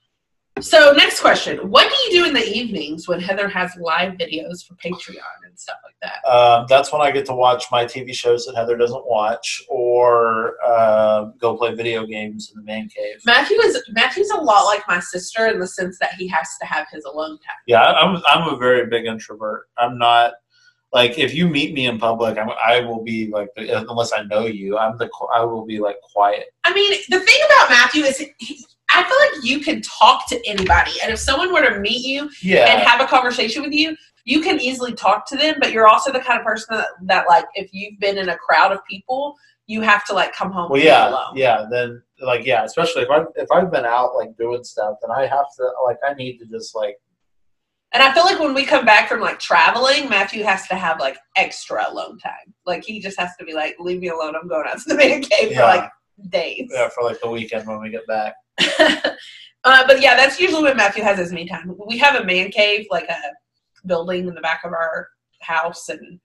So 0.60 0.92
next 0.92 1.20
question: 1.20 1.70
What 1.70 1.88
do 1.88 1.96
you 2.04 2.22
do 2.22 2.28
in 2.28 2.34
the 2.34 2.44
evenings 2.44 3.08
when 3.08 3.20
Heather 3.20 3.48
has 3.48 3.74
live 3.76 4.14
videos 4.14 4.66
for 4.66 4.74
Patreon 4.74 5.44
and 5.44 5.58
stuff 5.58 5.76
like 5.84 5.94
that? 6.02 6.28
Um, 6.28 6.66
that's 6.68 6.92
when 6.92 7.00
I 7.00 7.10
get 7.10 7.26
to 7.26 7.34
watch 7.34 7.64
my 7.70 7.84
TV 7.84 8.14
shows 8.14 8.46
that 8.46 8.56
Heather 8.56 8.76
doesn't 8.76 9.06
watch, 9.06 9.62
or 9.68 10.54
uh, 10.64 11.26
go 11.38 11.56
play 11.56 11.74
video 11.74 12.06
games 12.06 12.52
in 12.54 12.60
the 12.60 12.64
man 12.64 12.88
cave. 12.88 13.16
Matthew 13.26 13.58
is 13.60 13.82
Matthew's 13.90 14.30
a 14.30 14.36
lot 14.36 14.64
like 14.64 14.82
my 14.88 15.00
sister 15.00 15.46
in 15.46 15.58
the 15.58 15.66
sense 15.66 15.98
that 15.98 16.14
he 16.14 16.28
has 16.28 16.48
to 16.60 16.66
have 16.66 16.86
his 16.92 17.04
alone 17.04 17.38
time. 17.38 17.56
Yeah, 17.66 17.82
I'm 17.82 18.22
I'm 18.26 18.52
a 18.52 18.56
very 18.56 18.86
big 18.86 19.06
introvert. 19.06 19.68
I'm 19.78 19.98
not 19.98 20.34
like 20.92 21.18
if 21.18 21.34
you 21.34 21.48
meet 21.48 21.74
me 21.74 21.86
in 21.86 21.98
public, 21.98 22.38
I'm, 22.38 22.50
I 22.64 22.80
will 22.80 23.02
be 23.02 23.28
like 23.28 23.48
unless 23.56 24.12
I 24.12 24.22
know 24.22 24.46
you, 24.46 24.78
I'm 24.78 24.96
the 24.96 25.10
I 25.34 25.44
will 25.44 25.66
be 25.66 25.78
like 25.78 26.00
quiet. 26.00 26.46
I 26.64 26.72
mean, 26.72 26.98
the 27.08 27.20
thing 27.20 27.40
about 27.46 27.70
Matthew 27.70 28.04
is, 28.04 28.18
he, 28.38 28.64
I 28.98 29.04
feel 29.04 29.16
like 29.36 29.44
you 29.44 29.60
can 29.60 29.82
talk 29.82 30.28
to 30.28 30.40
anybody, 30.48 30.92
and 31.02 31.12
if 31.12 31.18
someone 31.18 31.52
were 31.52 31.68
to 31.68 31.78
meet 31.78 32.04
you 32.04 32.30
and 32.44 32.82
have 32.82 33.00
a 33.00 33.06
conversation 33.06 33.62
with 33.62 33.72
you, 33.72 33.96
you 34.24 34.42
can 34.42 34.60
easily 34.60 34.92
talk 34.92 35.26
to 35.28 35.36
them. 35.36 35.56
But 35.60 35.72
you're 35.72 35.88
also 35.88 36.12
the 36.12 36.20
kind 36.20 36.38
of 36.38 36.44
person 36.44 36.76
that, 36.76 36.88
that 37.02 37.28
like, 37.28 37.44
if 37.54 37.70
you've 37.72 37.98
been 38.00 38.18
in 38.18 38.28
a 38.28 38.36
crowd 38.36 38.72
of 38.72 38.84
people, 38.84 39.36
you 39.68 39.82
have 39.82 40.04
to 40.06 40.14
like 40.14 40.32
come 40.32 40.50
home 40.50 40.70
well, 40.70 40.80
yeah, 40.80 41.08
alone. 41.10 41.36
yeah. 41.36 41.66
Then 41.70 42.02
like 42.20 42.44
yeah, 42.44 42.64
especially 42.64 43.02
if 43.02 43.10
I 43.10 43.22
if 43.36 43.48
I've 43.52 43.70
been 43.70 43.84
out 43.84 44.16
like 44.16 44.36
doing 44.36 44.64
stuff, 44.64 44.96
then 45.00 45.10
I 45.10 45.26
have 45.26 45.46
to 45.58 45.70
like 45.84 45.98
I 46.06 46.14
need 46.14 46.38
to 46.38 46.46
just 46.46 46.74
like 46.74 46.96
And 47.92 48.02
I 48.02 48.12
feel 48.12 48.24
like 48.24 48.40
when 48.40 48.54
we 48.54 48.64
come 48.64 48.84
back 48.84 49.08
from 49.08 49.20
like 49.20 49.38
traveling, 49.38 50.08
Matthew 50.08 50.42
has 50.42 50.66
to 50.68 50.74
have 50.74 50.98
like 50.98 51.18
extra 51.36 51.86
alone 51.90 52.18
time. 52.18 52.54
Like 52.66 52.82
he 52.84 52.98
just 52.98 53.20
has 53.20 53.30
to 53.38 53.44
be 53.44 53.52
like, 53.52 53.76
leave 53.78 54.00
me 54.00 54.08
alone. 54.08 54.34
I'm 54.34 54.48
going 54.48 54.66
out 54.66 54.78
to 54.78 54.88
the 54.88 54.94
man 55.02 55.22
cave 55.22 55.54
for 55.54 55.62
like 55.62 55.90
days. 56.30 56.68
yeah 56.72 56.88
for 56.88 57.04
like 57.04 57.20
the 57.20 57.30
weekend 57.30 57.66
when 57.68 57.80
we 57.80 57.90
get 57.90 58.06
back. 58.06 58.34
uh, 58.78 59.86
but 59.86 60.00
yeah, 60.00 60.16
that's 60.16 60.40
usually 60.40 60.62
when 60.62 60.76
Matthew 60.76 61.02
has 61.02 61.18
his 61.18 61.32
me 61.32 61.46
time. 61.46 61.74
We 61.86 61.98
have 61.98 62.16
a 62.16 62.24
man 62.24 62.50
cave, 62.50 62.86
like 62.90 63.08
a 63.08 63.20
building 63.86 64.28
in 64.28 64.34
the 64.34 64.40
back 64.40 64.64
of 64.64 64.72
our 64.72 65.08
house, 65.40 65.88
and 65.88 66.20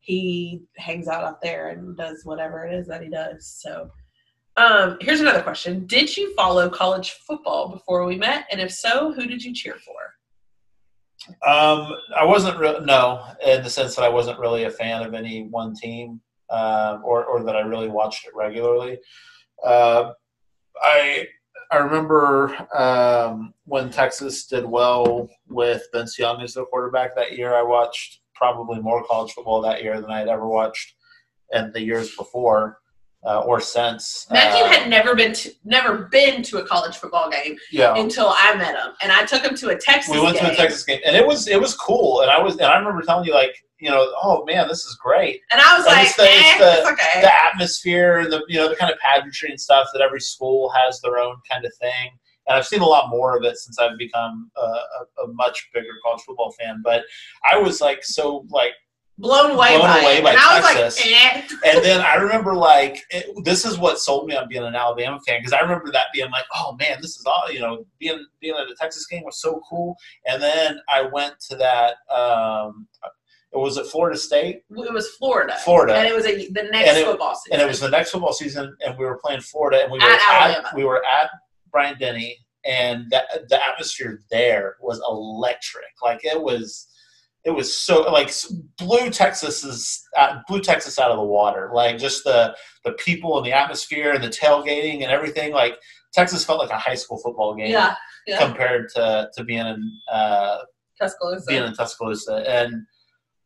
he 0.00 0.62
hangs 0.76 1.08
out 1.08 1.24
up 1.24 1.40
there 1.42 1.70
and 1.70 1.96
does 1.96 2.24
whatever 2.24 2.66
it 2.66 2.74
is 2.74 2.86
that 2.88 3.02
he 3.02 3.08
does. 3.08 3.46
So, 3.46 3.90
um, 4.56 4.98
here's 5.00 5.20
another 5.20 5.42
question: 5.42 5.86
Did 5.86 6.16
you 6.16 6.34
follow 6.34 6.68
college 6.68 7.12
football 7.26 7.68
before 7.68 8.04
we 8.04 8.16
met? 8.16 8.46
And 8.50 8.60
if 8.60 8.72
so, 8.72 9.12
who 9.12 9.26
did 9.26 9.42
you 9.42 9.54
cheer 9.54 9.76
for? 9.84 9.94
Um, 11.46 11.92
I 12.16 12.24
wasn't 12.24 12.58
real 12.58 12.80
no, 12.84 13.24
in 13.44 13.62
the 13.62 13.70
sense 13.70 13.96
that 13.96 14.04
I 14.04 14.08
wasn't 14.08 14.38
really 14.38 14.64
a 14.64 14.70
fan 14.70 15.02
of 15.02 15.14
any 15.14 15.44
one 15.44 15.74
team, 15.74 16.20
um, 16.50 17.02
or 17.04 17.24
or 17.24 17.42
that 17.44 17.56
I 17.56 17.60
really 17.60 17.88
watched 17.88 18.26
it 18.26 18.34
regularly. 18.34 18.98
Uh, 19.64 20.12
I 20.82 21.26
I 21.70 21.78
remember 21.78 22.54
um, 22.76 23.54
when 23.64 23.90
Texas 23.90 24.46
did 24.46 24.64
well 24.64 25.28
with 25.48 25.82
Vince 25.92 26.18
Young 26.18 26.40
as 26.42 26.54
the 26.54 26.64
quarterback 26.64 27.16
that 27.16 27.36
year. 27.36 27.54
I 27.54 27.62
watched 27.62 28.20
probably 28.34 28.80
more 28.80 29.04
college 29.04 29.32
football 29.32 29.60
that 29.62 29.82
year 29.82 30.00
than 30.00 30.10
I 30.10 30.20
had 30.20 30.28
ever 30.28 30.46
watched 30.46 30.94
in 31.52 31.72
the 31.72 31.80
years 31.80 32.14
before. 32.16 32.78
Uh, 33.26 33.40
or 33.40 33.60
since. 33.60 34.26
Matthew 34.30 34.64
Uh, 34.64 34.68
had 34.68 34.88
never 34.88 35.14
been 35.14 35.32
to 35.34 35.50
never 35.64 36.04
been 36.10 36.42
to 36.44 36.58
a 36.58 36.66
college 36.66 36.96
football 36.96 37.28
game 37.30 37.58
yeah. 37.72 37.94
until 37.96 38.28
I 38.36 38.54
met 38.54 38.76
him, 38.76 38.92
and 39.02 39.10
I 39.12 39.24
took 39.24 39.42
him 39.44 39.54
to 39.56 39.68
a 39.70 39.76
Texas. 39.76 40.14
we 40.14 40.20
went 40.20 40.36
game. 40.38 40.46
to 40.46 40.52
a 40.52 40.56
Texas 40.56 40.84
game, 40.84 41.00
and 41.04 41.14
it 41.16 41.26
was 41.26 41.48
it 41.48 41.60
was 41.60 41.74
cool. 41.74 42.20
And 42.22 42.30
I 42.30 42.40
was 42.40 42.54
and 42.54 42.66
I 42.66 42.78
remember 42.78 43.02
telling 43.02 43.26
you 43.26 43.34
like 43.34 43.54
you 43.78 43.90
know 43.90 44.10
oh 44.22 44.42
man 44.46 44.68
this 44.68 44.84
is 44.86 44.96
great. 45.02 45.40
and 45.50 45.60
I 45.60 45.76
was 45.76 45.84
And 45.86 45.96
like, 45.96 46.06
it's 46.06 46.16
the- 46.16 46.22
eh, 46.22 46.28
it's 46.30 46.58
the- 46.58 46.78
it's 46.80 46.90
okay. 46.92 47.20
The 47.20 47.34
atmosphere 47.46 48.18
and 48.20 48.32
the 48.32 48.42
you 48.48 48.58
know 48.58 48.68
the 48.68 48.76
kind 48.76 48.92
of 48.92 48.98
pageantry 49.00 49.50
and 49.50 49.60
stuff 49.60 49.88
that 49.92 50.00
every 50.02 50.20
school 50.20 50.70
has 50.70 51.00
their 51.02 51.18
own 51.18 51.36
kind 51.50 51.64
of 51.64 51.72
thing. 51.80 52.10
And 52.48 52.56
I've 52.56 52.66
seen 52.66 52.80
a 52.80 52.86
lot 52.86 53.10
more 53.10 53.36
of 53.36 53.42
it 53.42 53.56
since 53.58 53.76
I've 53.80 53.98
become 53.98 54.52
a, 54.56 54.60
a, 54.60 55.24
a 55.24 55.26
much 55.32 55.68
bigger 55.74 55.94
college 56.04 56.22
football 56.22 56.52
fan. 56.52 56.80
But 56.84 57.02
I 57.50 57.58
was 57.58 57.80
like 57.80 58.04
so 58.04 58.46
like 58.50 58.70
blown 59.18 59.52
away 59.52 59.76
blown 59.76 59.88
by 59.88 60.00
away 60.00 60.16
it, 60.18 60.24
by 60.24 60.30
and 60.32 60.64
Texas. 60.64 61.04
like, 61.04 61.14
eh. 61.14 61.42
and 61.64 61.84
then 61.84 62.00
I 62.00 62.16
remember 62.16 62.54
like 62.54 63.02
it, 63.10 63.26
this 63.44 63.64
is 63.64 63.78
what 63.78 63.98
sold 63.98 64.26
me 64.26 64.36
on 64.36 64.48
being 64.48 64.62
an 64.64 64.74
Alabama 64.74 65.18
fan 65.26 65.40
because 65.40 65.52
I 65.52 65.60
remember 65.60 65.90
that 65.92 66.06
being 66.12 66.30
like, 66.30 66.44
oh 66.54 66.76
man, 66.78 66.98
this 67.00 67.16
is 67.16 67.24
all 67.26 67.50
you 67.50 67.60
know, 67.60 67.86
being 67.98 68.24
being 68.40 68.54
at 68.54 68.70
a 68.70 68.74
Texas 68.78 69.06
game 69.06 69.22
was 69.24 69.40
so 69.40 69.62
cool. 69.68 69.96
And 70.26 70.42
then 70.42 70.78
I 70.92 71.02
went 71.02 71.40
to 71.50 71.56
that. 71.56 71.96
Um, 72.14 72.86
it 73.52 73.58
was 73.58 73.78
at 73.78 73.86
Florida 73.86 74.18
State, 74.18 74.64
it 74.70 74.92
was 74.92 75.08
Florida, 75.16 75.54
Florida. 75.64 75.94
and 75.96 76.06
it 76.06 76.14
was 76.14 76.26
a, 76.26 76.48
the 76.50 76.64
next 76.64 76.98
it- 76.98 77.06
football 77.06 77.34
season. 77.34 77.52
and 77.52 77.62
it 77.62 77.66
was 77.66 77.80
the 77.80 77.88
next 77.88 78.10
football 78.10 78.32
season, 78.34 78.76
and 78.84 78.98
we 78.98 79.04
were 79.06 79.18
playing 79.24 79.40
Florida, 79.40 79.82
and 79.82 79.90
we 79.90 79.98
were 79.98 80.04
At 80.04 80.50
at, 80.66 80.74
we 80.74 80.84
were 80.84 81.02
at 81.06 81.30
Bryant 81.70 81.98
Denny, 81.98 82.36
and 82.66 83.06
the, 83.10 83.22
the 83.48 83.58
atmosphere 83.66 84.20
there 84.30 84.76
was 84.82 85.00
electric. 85.08 85.86
Like 86.02 86.22
it 86.24 86.38
was, 86.42 86.88
it 87.46 87.54
was 87.54 87.74
so 87.74 88.02
like 88.02 88.30
blue 88.76 89.08
Texas 89.08 89.62
is 89.62 90.02
uh, 90.18 90.40
blue 90.48 90.60
Texas 90.60 90.98
out 90.98 91.12
of 91.12 91.16
the 91.16 91.24
water. 91.24 91.70
Like 91.72 91.96
just 91.96 92.24
the 92.24 92.56
the 92.84 92.92
people 92.92 93.38
and 93.38 93.46
the 93.46 93.52
atmosphere 93.52 94.12
and 94.12 94.22
the 94.22 94.28
tailgating 94.28 95.02
and 95.02 95.12
everything. 95.12 95.52
Like 95.52 95.78
Texas 96.12 96.44
felt 96.44 96.58
like 96.58 96.70
a 96.70 96.78
high 96.78 96.96
school 96.96 97.18
football 97.18 97.54
game 97.54 97.70
yeah, 97.70 97.94
yeah, 98.26 98.44
compared 98.44 98.88
to 98.96 99.30
to 99.32 99.44
being 99.44 99.64
in 99.64 100.00
uh, 100.12 100.58
Tuscaloosa. 101.00 101.46
being 101.48 101.64
in 101.64 101.72
Tuscaloosa 101.72 102.44
and. 102.46 102.74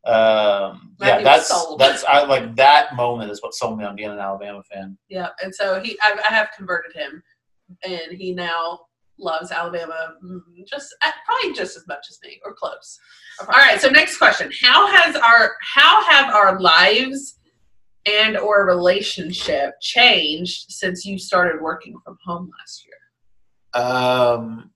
Um, 0.06 0.96
yeah, 0.98 1.22
that's 1.22 1.52
that's 1.76 2.04
I 2.04 2.24
like 2.24 2.56
that 2.56 2.96
moment 2.96 3.30
is 3.30 3.42
what 3.42 3.52
sold 3.52 3.76
me 3.76 3.84
on 3.84 3.96
being 3.96 4.08
an 4.08 4.18
Alabama 4.18 4.62
fan. 4.72 4.96
Yeah, 5.10 5.28
and 5.42 5.54
so 5.54 5.78
he, 5.78 5.98
I, 6.00 6.18
I 6.26 6.32
have 6.32 6.48
converted 6.56 6.96
him, 6.96 7.22
and 7.84 8.10
he 8.10 8.32
now 8.32 8.80
loves 9.20 9.50
Alabama 9.50 10.14
mm, 10.24 10.40
just 10.66 10.94
uh, 11.04 11.10
probably 11.26 11.52
just 11.52 11.76
as 11.76 11.86
much 11.86 12.06
as 12.10 12.18
me, 12.24 12.40
or 12.44 12.54
close. 12.54 12.98
All 13.40 13.46
right, 13.46 13.80
so 13.80 13.88
next 13.88 14.18
question: 14.18 14.50
How 14.62 14.86
has 14.88 15.16
our 15.16 15.52
how 15.62 16.04
have 16.10 16.34
our 16.34 16.60
lives 16.60 17.38
and 18.06 18.36
or 18.36 18.66
relationship 18.66 19.74
changed 19.80 20.70
since 20.70 21.04
you 21.04 21.18
started 21.18 21.60
working 21.60 21.98
from 22.04 22.16
home 22.24 22.50
last 22.58 22.84
year? 22.86 23.82
Um, 23.82 24.70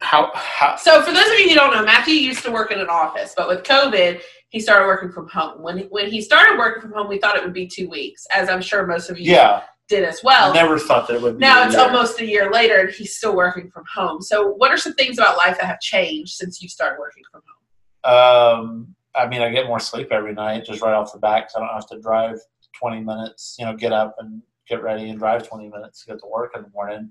how 0.00 0.30
how 0.34 0.76
So, 0.76 1.02
for 1.02 1.12
those 1.12 1.26
of 1.26 1.38
you 1.38 1.50
who 1.50 1.54
don't 1.54 1.72
know, 1.72 1.84
Matthew 1.84 2.14
used 2.14 2.44
to 2.44 2.50
work 2.50 2.70
in 2.72 2.80
an 2.80 2.88
office, 2.88 3.34
but 3.36 3.48
with 3.48 3.62
COVID, 3.64 4.20
he 4.48 4.60
started 4.60 4.86
working 4.86 5.12
from 5.12 5.28
home. 5.28 5.62
When 5.62 5.78
when 5.90 6.10
he 6.10 6.20
started 6.20 6.58
working 6.58 6.82
from 6.82 6.92
home, 6.92 7.08
we 7.08 7.18
thought 7.18 7.36
it 7.36 7.44
would 7.44 7.52
be 7.52 7.66
two 7.66 7.88
weeks, 7.88 8.26
as 8.32 8.48
I'm 8.48 8.62
sure 8.62 8.86
most 8.86 9.10
of 9.10 9.18
you 9.18 9.32
yeah 9.32 9.62
did 9.90 10.04
as 10.04 10.20
well. 10.24 10.54
never 10.54 10.78
thought 10.78 11.06
that 11.08 11.16
it 11.16 11.22
would 11.22 11.36
be 11.36 11.40
now 11.42 11.66
it's 11.66 11.76
almost 11.76 12.20
a 12.20 12.24
year 12.24 12.50
later 12.50 12.76
and 12.80 12.90
he's 12.90 13.16
still 13.18 13.36
working 13.36 13.70
from 13.70 13.84
home. 13.92 14.22
So 14.22 14.48
what 14.60 14.70
are 14.70 14.78
some 14.78 14.94
things 14.94 15.18
about 15.18 15.36
life 15.36 15.58
that 15.58 15.66
have 15.66 15.80
changed 15.80 16.32
since 16.40 16.62
you 16.62 16.68
started 16.68 16.98
working 16.98 17.24
from 17.30 17.42
home? 17.48 18.14
Um 18.14 18.94
i 19.14 19.26
mean 19.26 19.42
i 19.42 19.50
get 19.50 19.66
more 19.66 19.80
sleep 19.80 20.08
every 20.12 20.32
night 20.32 20.64
just 20.64 20.80
right 20.82 20.94
off 20.94 21.12
the 21.12 21.18
bat 21.18 21.40
'cause 21.42 21.54
i 21.56 21.58
don't 21.60 21.74
have 21.74 21.88
to 21.88 21.98
drive 22.00 22.36
20 22.78 23.00
minutes 23.00 23.56
you 23.58 23.64
know 23.66 23.74
get 23.74 23.92
up 23.92 24.14
and 24.20 24.40
get 24.68 24.80
ready 24.84 25.10
and 25.10 25.18
drive 25.18 25.46
20 25.46 25.68
minutes 25.68 26.00
to 26.00 26.06
get 26.12 26.20
to 26.20 26.26
work 26.26 26.52
in 26.56 26.62
the 26.62 26.70
morning. 26.70 27.10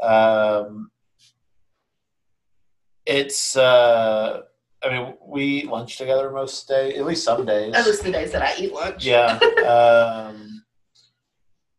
Um 0.00 0.90
it's 3.06 3.56
uh 3.56 4.40
i 4.82 4.88
mean 4.88 5.14
we 5.26 5.42
eat 5.44 5.66
lunch 5.66 5.98
together 5.98 6.30
most 6.30 6.66
days 6.68 6.96
at 6.98 7.04
least 7.04 7.24
some 7.24 7.44
days. 7.44 7.74
At 7.74 7.84
least 7.84 8.02
the 8.04 8.12
days 8.12 8.30
that 8.32 8.42
i 8.42 8.54
eat 8.62 8.72
lunch. 8.72 9.04
Yeah 9.04 9.38
um 10.28 10.43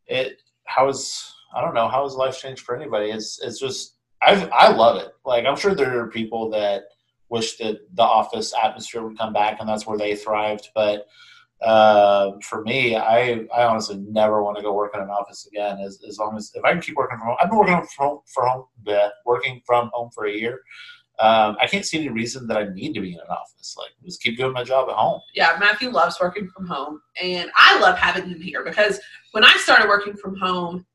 it 0.07 0.41
how 0.65 0.87
is 0.87 1.33
i 1.55 1.61
don't 1.61 1.73
know 1.73 1.87
how 1.87 2.03
has 2.03 2.15
life 2.15 2.39
changed 2.39 2.61
for 2.61 2.75
anybody 2.75 3.09
it's 3.11 3.39
it's 3.41 3.59
just 3.59 3.95
i 4.21 4.47
i 4.53 4.71
love 4.71 4.97
it 4.97 5.09
like 5.25 5.45
i'm 5.45 5.55
sure 5.55 5.75
there 5.75 5.99
are 5.99 6.09
people 6.09 6.49
that 6.49 6.83
wish 7.29 7.57
that 7.57 7.77
the 7.95 8.03
office 8.03 8.53
atmosphere 8.61 9.03
would 9.03 9.17
come 9.17 9.33
back 9.33 9.57
and 9.59 9.67
that's 9.67 9.87
where 9.87 9.97
they 9.97 10.15
thrived 10.15 10.69
but 10.75 11.07
uh, 11.61 12.31
for 12.43 12.61
me 12.63 12.95
i 12.95 13.39
i 13.55 13.63
honestly 13.63 13.97
never 14.09 14.43
want 14.43 14.57
to 14.57 14.63
go 14.63 14.73
work 14.73 14.91
in 14.93 15.01
an 15.01 15.09
office 15.09 15.47
again 15.47 15.79
as, 15.79 15.99
as 16.07 16.19
long 16.19 16.35
as 16.37 16.51
if 16.53 16.63
i 16.63 16.71
can 16.71 16.81
keep 16.81 16.95
working 16.95 17.17
from 17.17 17.27
home 17.27 17.37
i've 17.39 17.49
been 17.49 17.57
working 17.57 17.75
from 17.95 18.07
home 18.07 18.19
for 18.27 18.45
home 18.45 18.65
bleh, 18.83 19.09
working 19.25 19.61
from 19.65 19.89
home 19.93 20.09
for 20.13 20.25
a 20.25 20.31
year 20.31 20.59
um, 21.17 21.55
I 21.61 21.67
can't 21.67 21.85
see 21.85 21.97
any 21.99 22.09
reason 22.09 22.45
that 22.47 22.57
I 22.57 22.65
need 22.73 22.93
to 22.95 22.99
be 22.99 23.13
in 23.13 23.19
an 23.21 23.27
office. 23.29 23.75
Like, 23.77 23.91
just 24.03 24.21
keep 24.21 24.37
doing 24.37 24.51
my 24.51 24.65
job 24.65 24.89
at 24.89 24.95
home. 24.95 25.21
yeah 25.33 25.55
matthew 25.59 25.89
loves 25.89 26.19
working 26.19 26.49
from 26.49 26.67
home 26.67 27.01
and 27.21 27.49
i 27.55 27.79
love 27.79 27.97
having 27.97 28.27
him 28.27 28.41
here 28.41 28.65
because 28.65 28.99
when 29.36 29.43
i 29.43 29.54
started 29.58 29.89
working 29.89 30.15
from 30.15 30.34
home 30.38 30.86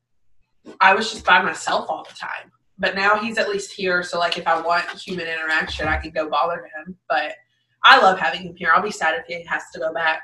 i 0.81 0.95
was 0.95 1.11
just 1.11 1.23
by 1.23 1.41
myself 1.43 1.85
all 1.89 2.03
the 2.03 2.15
time. 2.15 2.51
But 2.79 2.95
now 2.95 3.15
he's 3.15 3.37
at 3.37 3.49
least 3.49 3.71
here 3.71 4.01
so 4.01 4.17
like 4.17 4.39
if 4.39 4.47
i 4.47 4.59
want 4.59 4.89
human 4.89 5.27
interaction 5.27 5.87
i 5.87 5.97
can 5.97 6.09
go 6.09 6.27
bother 6.27 6.67
him. 6.75 6.97
But 7.07 7.35
i 7.83 8.01
love 8.01 8.19
having 8.19 8.41
him 8.41 8.55
here. 8.55 8.71
I'll 8.73 8.81
be 8.81 8.91
sad 8.91 9.13
if 9.19 9.25
he 9.27 9.43
has 9.43 9.63
to 9.73 9.79
go 9.79 9.93
back. 9.93 10.23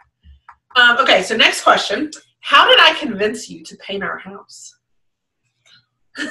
Um, 0.76 0.98
okay 0.98 1.22
so 1.22 1.38
next 1.38 1.62
question. 1.62 2.10
How 2.40 2.68
did 2.68 2.80
i 2.80 2.96
convince 2.96 3.50
you 3.50 3.64
to 3.64 3.76
paint 3.78 4.04
our 4.04 4.18
house? 4.18 4.76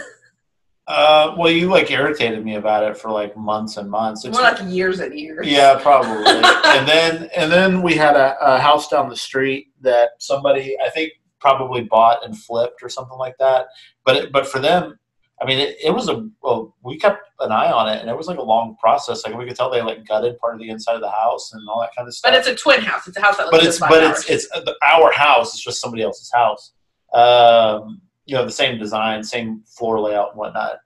Uh, 0.88 1.34
well, 1.36 1.50
you 1.50 1.68
like 1.68 1.90
irritated 1.90 2.44
me 2.44 2.54
about 2.54 2.84
it 2.84 2.96
for 2.96 3.10
like 3.10 3.36
months 3.36 3.76
and 3.76 3.90
months. 3.90 4.24
It's 4.24 4.38
more 4.38 4.48
like 4.48 4.72
years 4.72 5.00
and 5.00 5.12
years. 5.18 5.44
Yeah, 5.44 5.80
probably. 5.82 6.24
and 6.24 6.86
then 6.86 7.28
and 7.36 7.50
then 7.50 7.82
we 7.82 7.96
had 7.96 8.14
a, 8.14 8.36
a 8.40 8.60
house 8.60 8.86
down 8.86 9.08
the 9.08 9.16
street 9.16 9.66
that 9.80 10.10
somebody 10.20 10.76
I 10.80 10.88
think 10.90 11.10
probably 11.46 11.82
bought 11.82 12.24
and 12.24 12.36
flipped 12.36 12.82
or 12.82 12.88
something 12.88 13.18
like 13.18 13.36
that. 13.38 13.68
But 14.04 14.16
it, 14.16 14.32
but 14.32 14.48
for 14.48 14.58
them, 14.58 14.98
I 15.40 15.44
mean, 15.44 15.58
it, 15.58 15.76
it 15.82 15.90
was 15.90 16.08
a 16.08 16.28
well, 16.42 16.74
we 16.82 16.98
kept 16.98 17.28
an 17.40 17.52
eye 17.52 17.70
on 17.70 17.88
it, 17.88 18.00
and 18.00 18.10
it 18.10 18.16
was 18.16 18.26
like 18.26 18.38
a 18.38 18.42
long 18.42 18.76
process. 18.80 19.24
Like 19.24 19.36
we 19.36 19.46
could 19.46 19.54
tell 19.54 19.70
they 19.70 19.82
like 19.82 20.06
gutted 20.06 20.38
part 20.38 20.54
of 20.54 20.60
the 20.60 20.70
inside 20.70 20.94
of 20.94 21.02
the 21.02 21.10
house 21.10 21.52
and 21.52 21.68
all 21.68 21.80
that 21.80 21.94
kind 21.96 22.08
of 22.08 22.14
stuff. 22.14 22.32
But 22.32 22.38
it's 22.38 22.48
a 22.48 22.56
twin 22.56 22.80
house. 22.80 23.06
It's 23.06 23.16
a 23.16 23.20
house 23.20 23.36
that 23.36 23.48
but 23.50 23.64
it's 23.64 23.78
but 23.78 24.02
hours. 24.02 24.24
it's 24.28 24.46
it's 24.46 24.68
our 24.82 25.12
house. 25.12 25.54
It's 25.54 25.62
just 25.62 25.80
somebody 25.80 26.02
else's 26.02 26.32
house. 26.32 26.72
Um, 27.12 28.00
you 28.24 28.34
know, 28.34 28.44
the 28.44 28.50
same 28.50 28.78
design, 28.78 29.22
same 29.22 29.62
floor 29.66 30.00
layout 30.00 30.30
and 30.30 30.38
whatnot. 30.38 30.78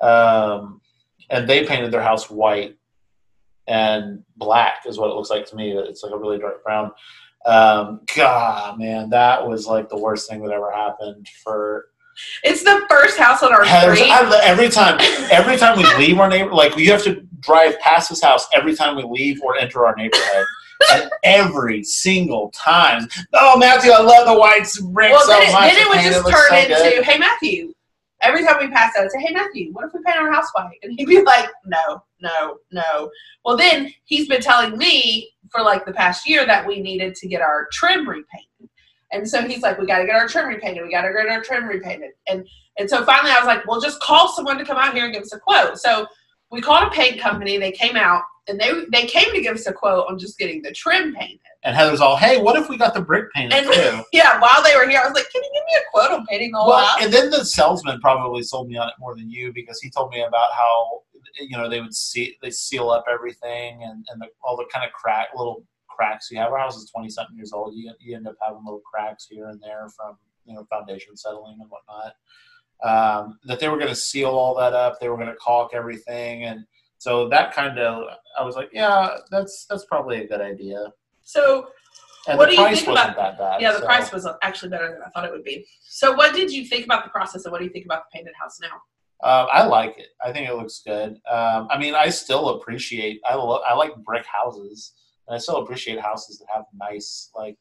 Um, 0.00 0.80
and 1.30 1.48
they 1.48 1.66
painted 1.66 1.90
their 1.90 2.02
house 2.02 2.30
white 2.30 2.76
and 3.66 4.22
black 4.36 4.82
is 4.86 4.98
what 4.98 5.10
it 5.10 5.14
looks 5.14 5.30
like 5.30 5.46
to 5.46 5.56
me. 5.56 5.72
It's 5.72 6.02
like 6.02 6.12
a 6.12 6.18
really 6.18 6.38
dark 6.38 6.62
brown. 6.62 6.92
Um, 7.44 8.00
God, 8.16 8.78
man, 8.78 9.10
that 9.10 9.46
was 9.46 9.66
like 9.66 9.88
the 9.88 9.98
worst 9.98 10.28
thing 10.30 10.42
that 10.42 10.52
ever 10.52 10.72
happened 10.72 11.28
for 11.42 11.86
It's 12.42 12.62
the 12.62 12.84
first 12.88 13.18
house 13.18 13.42
on 13.42 13.52
our 13.52 13.64
Heather's, 13.64 13.98
street. 13.98 14.10
I, 14.10 14.40
every 14.44 14.68
time, 14.68 14.98
every 15.30 15.56
time 15.56 15.76
we 15.76 15.84
leave 15.96 16.18
our 16.18 16.28
neighbor, 16.28 16.52
like 16.52 16.76
you 16.76 16.90
have 16.90 17.02
to 17.04 17.26
drive 17.40 17.78
past 17.80 18.08
this 18.08 18.22
house 18.22 18.46
every 18.54 18.74
time 18.74 18.96
we 18.96 19.02
leave 19.02 19.42
or 19.42 19.56
enter 19.56 19.84
our 19.86 19.94
neighborhood. 19.94 20.46
and 20.92 21.10
every 21.22 21.84
single 21.84 22.50
time, 22.50 23.06
oh 23.32 23.56
Matthew, 23.58 23.92
I 23.92 24.00
love 24.00 24.26
the 24.26 24.34
white 24.34 24.66
brick 24.92 25.12
well, 25.12 25.20
so 25.20 25.28
then, 25.28 25.48
it, 25.48 25.52
much. 25.52 25.72
then 25.72 25.82
it 25.82 25.88
would 25.88 26.00
just 26.00 26.26
turn 26.26 26.48
so 26.48 26.66
good." 26.66 26.92
into, 26.94 27.04
hey 27.04 27.18
Matthew. 27.18 27.72
Every 28.24 28.44
time 28.44 28.56
we 28.60 28.68
pass 28.68 28.96
out, 28.96 29.04
I'd 29.04 29.10
say, 29.10 29.20
hey 29.20 29.34
Matthew, 29.34 29.72
what 29.72 29.84
if 29.84 29.92
we 29.92 30.00
paint 30.04 30.18
our 30.18 30.32
house 30.32 30.48
white? 30.54 30.78
And 30.82 30.98
he'd 30.98 31.06
be 31.06 31.22
like, 31.26 31.48
no, 31.66 32.02
no, 32.20 32.58
no. 32.72 33.10
Well, 33.44 33.56
then 33.56 33.92
he's 34.04 34.28
been 34.28 34.40
telling 34.40 34.76
me 34.76 35.30
for 35.50 35.62
like 35.62 35.84
the 35.84 35.92
past 35.92 36.28
year 36.28 36.46
that 36.46 36.66
we 36.66 36.80
needed 36.80 37.14
to 37.16 37.28
get 37.28 37.40
our 37.40 37.68
trim 37.72 38.08
repainted. 38.08 38.70
And 39.12 39.28
so 39.28 39.46
he's 39.46 39.62
like, 39.62 39.78
we 39.78 39.86
got 39.86 39.98
to 39.98 40.06
get 40.06 40.16
our 40.16 40.26
trim 40.26 40.48
repainted. 40.48 40.82
We 40.82 40.90
got 40.90 41.02
to 41.02 41.12
get 41.12 41.28
our 41.28 41.42
trim 41.42 41.66
repainted. 41.66 42.10
And 42.26 42.46
and 42.78 42.90
so 42.90 43.04
finally, 43.04 43.30
I 43.30 43.38
was 43.38 43.46
like, 43.46 43.66
well, 43.68 43.80
just 43.80 44.00
call 44.00 44.28
someone 44.28 44.58
to 44.58 44.64
come 44.64 44.76
out 44.76 44.94
here 44.94 45.04
and 45.04 45.14
give 45.14 45.22
us 45.22 45.32
a 45.32 45.38
quote. 45.38 45.78
So 45.78 46.06
we 46.50 46.60
called 46.60 46.86
a 46.86 46.90
paint 46.90 47.20
company. 47.20 47.58
They 47.58 47.72
came 47.72 47.96
out 47.96 48.22
and 48.48 48.60
they 48.60 48.70
they 48.92 49.06
came 49.06 49.32
to 49.34 49.40
give 49.40 49.54
us 49.54 49.66
a 49.66 49.72
quote 49.72 50.06
on 50.08 50.18
just 50.18 50.38
getting 50.38 50.62
the 50.62 50.72
trim 50.72 51.14
painted. 51.14 51.40
And 51.64 51.74
Heather's 51.74 52.00
all, 52.00 52.16
hey, 52.16 52.40
what 52.42 52.56
if 52.56 52.68
we 52.68 52.76
got 52.76 52.92
the 52.92 53.00
brick 53.00 53.32
painted 53.32 53.54
And 53.56 53.66
too? 53.72 54.02
yeah, 54.12 54.38
while 54.38 54.62
they 54.62 54.76
were 54.76 54.86
here, 54.86 55.00
I 55.02 55.06
was 55.08 55.14
like, 55.14 55.30
can 55.32 55.42
you 55.42 55.50
give 55.54 55.62
me 55.64 55.76
a 55.78 55.90
quote 55.90 56.10
on 56.10 56.26
painting 56.26 56.52
the 56.52 56.58
whole 56.58 56.68
Well, 56.68 56.84
house? 56.84 57.02
and 57.02 57.10
then 57.12 57.30
the 57.30 57.42
salesman 57.44 58.00
probably 58.00 58.42
sold 58.42 58.68
me 58.68 58.76
on 58.76 58.88
it 58.88 58.94
more 58.98 59.16
than 59.16 59.30
you 59.30 59.50
because 59.54 59.80
he 59.80 59.88
told 59.90 60.10
me 60.12 60.22
about 60.22 60.52
how 60.52 61.00
you 61.40 61.56
know 61.56 61.68
they 61.68 61.80
would 61.80 61.94
see 61.94 62.36
they 62.42 62.50
seal 62.50 62.90
up 62.90 63.04
everything 63.12 63.82
and 63.82 64.04
and 64.10 64.20
the, 64.20 64.26
all 64.42 64.56
the 64.56 64.66
kind 64.72 64.84
of 64.86 64.92
crack 64.92 65.28
little 65.34 65.64
cracks 65.88 66.30
you 66.30 66.38
have. 66.38 66.52
Our 66.52 66.58
house 66.58 66.76
is 66.76 66.90
twenty 66.90 67.08
something 67.08 67.36
years 67.36 67.52
old. 67.52 67.74
You 67.74 67.92
you 67.98 68.14
end 68.16 68.28
up 68.28 68.36
having 68.44 68.62
little 68.64 68.82
cracks 68.88 69.26
here 69.28 69.48
and 69.48 69.60
there 69.62 69.88
from 69.96 70.16
you 70.44 70.54
know 70.54 70.64
foundation 70.70 71.16
settling 71.16 71.56
and 71.60 71.70
whatnot. 71.70 72.12
Um, 72.84 73.38
that 73.44 73.58
they 73.60 73.68
were 73.68 73.78
going 73.78 73.88
to 73.88 73.94
seal 73.96 74.28
all 74.30 74.54
that 74.56 74.74
up. 74.74 75.00
They 75.00 75.08
were 75.08 75.16
going 75.16 75.28
to 75.28 75.36
caulk 75.36 75.70
everything, 75.72 76.44
and 76.44 76.64
so 76.98 77.28
that 77.30 77.54
kind 77.54 77.78
of 77.78 78.04
I 78.38 78.44
was 78.44 78.56
like, 78.56 78.70
yeah, 78.72 79.16
that's 79.30 79.64
that's 79.68 79.84
probably 79.86 80.18
a 80.22 80.26
good 80.28 80.40
idea. 80.40 80.92
So, 81.22 81.68
And 82.28 82.36
What 82.38 82.50
do 82.50 82.56
you 82.56 82.64
think 82.64 82.86
wasn't 82.86 83.12
about- 83.12 83.16
that 83.16 83.38
bad. 83.38 83.60
Yeah, 83.62 83.72
the 83.72 83.78
so. 83.80 83.84
price 83.86 84.12
was 84.12 84.26
actually 84.42 84.68
better 84.70 84.88
than 84.92 85.00
I 85.06 85.08
thought 85.10 85.24
it 85.24 85.32
would 85.32 85.44
be. 85.44 85.66
So, 85.88 86.12
what 86.14 86.34
did 86.34 86.50
you 86.52 86.64
think 86.66 86.84
about 86.84 87.04
the 87.04 87.10
process, 87.10 87.44
and 87.44 87.52
what 87.52 87.58
do 87.60 87.64
you 87.64 87.70
think 87.70 87.86
about 87.86 88.02
the 88.04 88.18
painted 88.18 88.34
house 88.40 88.58
now? 88.60 88.76
Um, 89.22 89.46
I 89.50 89.64
like 89.64 89.94
it. 89.98 90.08
I 90.22 90.32
think 90.32 90.48
it 90.50 90.54
looks 90.54 90.82
good. 90.84 91.12
Um, 91.30 91.68
I 91.70 91.78
mean, 91.78 91.94
I 91.94 92.10
still 92.10 92.50
appreciate. 92.56 93.20
I 93.26 93.34
lo- 93.34 93.62
I 93.66 93.72
like 93.74 93.94
brick 94.08 94.26
houses, 94.26 94.92
and 95.26 95.34
I 95.34 95.38
still 95.38 95.56
appreciate 95.62 95.98
houses 96.00 96.38
that 96.40 96.48
have 96.54 96.64
nice 96.74 97.30
like. 97.34 97.56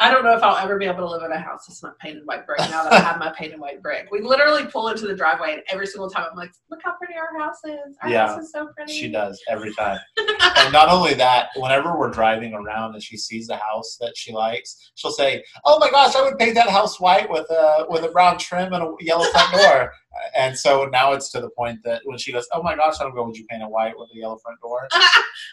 I 0.00 0.10
don't 0.10 0.24
know 0.24 0.36
if 0.36 0.42
I'll 0.42 0.56
ever 0.56 0.76
be 0.76 0.86
able 0.86 0.98
to 0.98 1.08
live 1.08 1.22
in 1.22 1.30
a 1.30 1.38
house 1.38 1.66
that's 1.68 1.82
not 1.82 1.96
painted 2.00 2.26
white 2.26 2.46
brick 2.46 2.58
now 2.58 2.82
that 2.82 2.92
I 2.92 3.00
have 3.00 3.18
my 3.18 3.32
painted 3.38 3.60
white 3.60 3.80
brick. 3.80 4.08
We 4.10 4.20
literally 4.20 4.66
pull 4.66 4.88
into 4.88 5.06
the 5.06 5.14
driveway, 5.14 5.52
and 5.52 5.62
every 5.70 5.86
single 5.86 6.10
time 6.10 6.26
I'm 6.30 6.36
like, 6.36 6.50
"Look 6.68 6.80
how 6.84 6.94
pretty 6.96 7.14
our 7.14 7.38
house 7.38 7.58
is! 7.64 7.96
Our 8.02 8.10
Yeah, 8.10 8.26
house 8.26 8.42
is 8.42 8.52
so 8.52 8.68
pretty." 8.74 8.92
She 8.92 9.08
does 9.10 9.40
every 9.48 9.72
time. 9.74 10.00
and 10.56 10.72
not 10.72 10.88
only 10.88 11.14
that, 11.14 11.50
whenever 11.56 11.96
we're 11.96 12.10
driving 12.10 12.54
around 12.54 12.94
and 12.94 13.02
she 13.02 13.16
sees 13.16 13.46
the 13.46 13.56
house 13.56 13.96
that 14.00 14.16
she 14.16 14.32
likes, 14.32 14.90
she'll 14.96 15.12
say, 15.12 15.44
"Oh 15.64 15.78
my 15.78 15.90
gosh, 15.90 16.16
I 16.16 16.22
would 16.22 16.38
paint 16.38 16.56
that 16.56 16.70
house 16.70 16.98
white 16.98 17.30
with 17.30 17.48
a 17.50 17.86
with 17.88 18.02
a 18.04 18.08
brown 18.08 18.38
trim 18.38 18.72
and 18.72 18.82
a 18.82 18.92
yellow 19.00 19.26
front 19.30 19.52
door." 19.60 19.92
And 20.36 20.56
so 20.56 20.84
now 20.86 21.12
it's 21.12 21.30
to 21.32 21.40
the 21.40 21.50
point 21.50 21.80
that 21.84 22.02
when 22.04 22.18
she 22.18 22.32
goes, 22.32 22.48
"Oh 22.52 22.62
my 22.62 22.74
gosh, 22.74 22.96
I 23.00 23.04
don't 23.04 23.14
go, 23.14 23.24
would 23.24 23.36
you 23.36 23.46
paint 23.48 23.62
it 23.62 23.70
white 23.70 23.96
with 23.96 24.10
a 24.12 24.18
yellow 24.18 24.38
front 24.38 24.60
door?" 24.60 24.88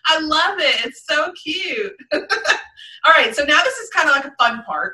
I 0.08 0.20
love 0.20 0.60
it. 0.60 0.86
It's 0.86 1.06
so 1.08 1.32
cute. 1.44 1.94
Right, 3.22 3.36
so 3.36 3.44
now 3.44 3.62
this 3.64 3.78
is 3.78 3.88
kind 3.92 4.10
of 4.10 4.16
like 4.16 4.26
a 4.26 4.34
fun 4.40 4.64
part. 4.64 4.94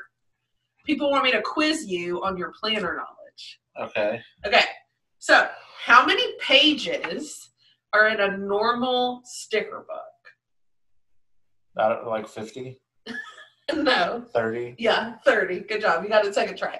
People 0.84 1.10
want 1.10 1.24
me 1.24 1.32
to 1.32 1.40
quiz 1.40 1.86
you 1.86 2.22
on 2.22 2.36
your 2.36 2.52
planner 2.60 2.94
knowledge. 2.94 3.60
Okay. 3.80 4.20
Okay, 4.46 4.64
so 5.18 5.48
how 5.82 6.04
many 6.04 6.36
pages 6.38 7.48
are 7.94 8.08
in 8.08 8.20
a 8.20 8.36
normal 8.36 9.22
sticker 9.24 9.86
book? 9.88 10.02
That, 11.76 12.06
like 12.06 12.28
50, 12.28 12.78
No. 13.74 14.24
30. 14.34 14.74
Yeah, 14.78 15.14
30. 15.24 15.60
Good 15.60 15.80
job. 15.80 16.02
You 16.02 16.10
got 16.10 16.26
a 16.26 16.32
second 16.32 16.58
try. 16.58 16.78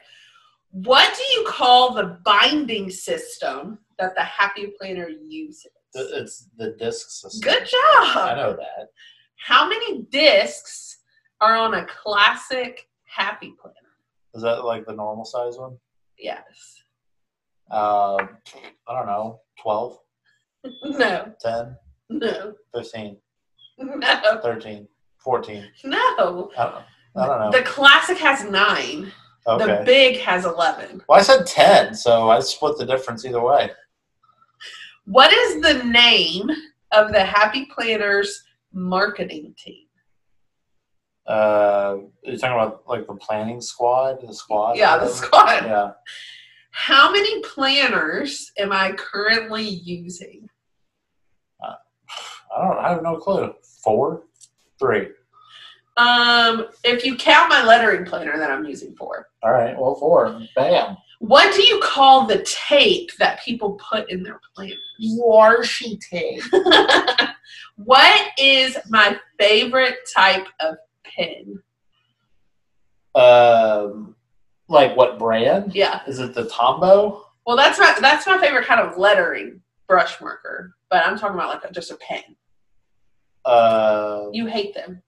What 0.70 1.16
do 1.16 1.22
you 1.40 1.46
call 1.48 1.94
the 1.94 2.18
binding 2.26 2.90
system 2.90 3.78
that 3.98 4.14
the 4.14 4.22
Happy 4.22 4.72
Planner 4.78 5.08
uses? 5.08 5.66
It's 5.94 6.48
the 6.58 6.76
disc 6.78 7.08
system. 7.08 7.40
Good 7.40 7.64
job. 7.64 8.16
I 8.18 8.34
know 8.36 8.52
that. 8.52 8.88
How 9.36 9.66
many 9.66 10.02
discs 10.10 10.97
are 11.40 11.56
on 11.56 11.74
a 11.74 11.86
classic 11.86 12.88
Happy 13.04 13.54
Planner? 13.60 13.74
Is 14.34 14.42
that 14.42 14.64
like 14.64 14.86
the 14.86 14.92
normal 14.92 15.24
size 15.24 15.56
one? 15.56 15.76
Yes. 16.18 16.82
Um, 17.70 18.28
I 18.88 18.94
don't 18.94 19.06
know. 19.06 19.40
12, 19.62 19.98
No. 20.84 21.32
10, 21.40 21.76
No. 22.10 22.54
15, 22.74 23.16
No. 23.78 24.40
13, 24.42 24.88
14. 25.18 25.64
No. 25.84 25.96
I 25.96 26.64
don't, 26.64 26.84
I 27.16 27.26
don't 27.26 27.40
know. 27.40 27.50
The 27.58 27.62
classic 27.64 28.18
has 28.18 28.44
nine. 28.44 29.12
Okay. 29.46 29.66
The 29.78 29.82
big 29.84 30.18
has 30.20 30.44
11. 30.44 31.02
Well, 31.08 31.18
I 31.18 31.22
said 31.22 31.46
10, 31.46 31.94
so 31.94 32.28
I 32.30 32.40
split 32.40 32.76
the 32.78 32.84
difference 32.86 33.24
either 33.24 33.40
way. 33.42 33.70
What 35.06 35.32
is 35.32 35.62
the 35.62 35.82
name 35.84 36.50
of 36.92 37.12
the 37.12 37.24
Happy 37.24 37.66
Planners 37.66 38.42
marketing 38.72 39.54
team? 39.58 39.86
Uh, 41.28 41.98
you're 42.22 42.38
talking 42.38 42.56
about 42.56 42.82
like 42.86 43.06
the 43.06 43.14
planning 43.14 43.60
squad, 43.60 44.26
the 44.26 44.32
squad. 44.32 44.78
Yeah, 44.78 44.96
the 44.96 45.08
squad. 45.08 45.64
Yeah, 45.64 45.90
How 46.70 47.12
many 47.12 47.42
planners 47.42 48.50
am 48.58 48.72
I 48.72 48.92
currently 48.92 49.62
using? 49.68 50.48
I 51.62 52.66
don't. 52.66 52.78
I 52.78 52.88
have 52.90 53.02
no 53.02 53.16
clue. 53.16 53.52
Four, 53.84 54.22
three. 54.78 55.08
Um, 55.98 56.66
if 56.82 57.04
you 57.04 57.16
count 57.16 57.50
my 57.50 57.62
lettering 57.62 58.06
planner 58.06 58.38
that 58.38 58.50
I'm 58.50 58.64
using 58.64 58.94
for. 58.96 59.28
All 59.42 59.52
right. 59.52 59.78
Well, 59.78 59.96
four. 59.96 60.40
Bam. 60.56 60.96
What 61.18 61.54
do 61.54 61.62
you 61.62 61.80
call 61.82 62.26
the 62.26 62.46
tape 62.68 63.10
that 63.18 63.42
people 63.44 63.78
put 63.90 64.08
in 64.10 64.22
their 64.22 64.40
planners? 64.54 64.78
Washi 65.20 66.00
tape. 66.00 66.42
what 67.76 68.28
is 68.38 68.78
my 68.88 69.18
favorite 69.38 69.96
type 70.14 70.46
of 70.60 70.76
pen? 71.16 71.62
Um, 73.14 74.14
like 74.68 74.96
what 74.96 75.18
brand? 75.18 75.74
Yeah. 75.74 76.00
Is 76.06 76.18
it 76.18 76.34
the 76.34 76.44
Tombow? 76.44 77.22
Well, 77.46 77.56
that's 77.56 77.78
my 77.78 77.96
that's 78.00 78.26
my 78.26 78.38
favorite 78.38 78.66
kind 78.66 78.80
of 78.80 78.98
lettering 78.98 79.60
brush 79.88 80.20
marker. 80.20 80.74
But 80.90 81.06
I'm 81.06 81.18
talking 81.18 81.34
about 81.34 81.48
like 81.62 81.70
a, 81.70 81.72
just 81.72 81.90
a 81.90 81.96
pen. 81.96 82.22
Uh, 83.44 84.26
You 84.32 84.46
hate 84.46 84.74
them. 84.74 85.02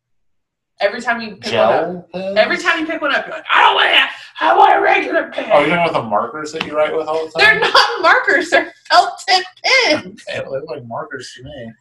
Every 0.81 1.03
time 1.03 1.21
you 1.21 1.37
pick 1.37 1.53
one 1.53 1.61
up. 1.75 2.11
pens. 2.13 2.39
Every 2.39 2.57
time 2.57 2.81
you 2.81 2.87
pick 2.87 3.03
one 3.03 3.15
up, 3.15 3.27
you're 3.27 3.37
like, 3.37 3.45
I 3.53 3.61
don't 3.63 3.75
want 3.75 3.91
that. 3.91 4.17
I 4.41 4.57
want 4.57 4.79
a 4.79 4.81
regular 4.81 5.29
pen. 5.31 5.51
Oh, 5.53 5.61
you're 5.61 5.77
talking 5.77 5.91
about 5.91 6.03
the 6.05 6.09
markers 6.09 6.53
that 6.53 6.65
you 6.67 6.75
write 6.75 6.97
with 6.97 7.07
all 7.07 7.27
the 7.27 7.33
time? 7.33 7.61
They're 7.61 7.61
not 7.61 8.03
markers. 8.03 8.49
They're 8.49 8.73
felt 8.89 9.23
tip 9.29 9.45
pens. 9.63 10.25
They 10.27 10.43
look 10.49 10.65
like 10.67 10.83
markers 10.87 11.35
to 11.37 11.43
me. 11.45 11.73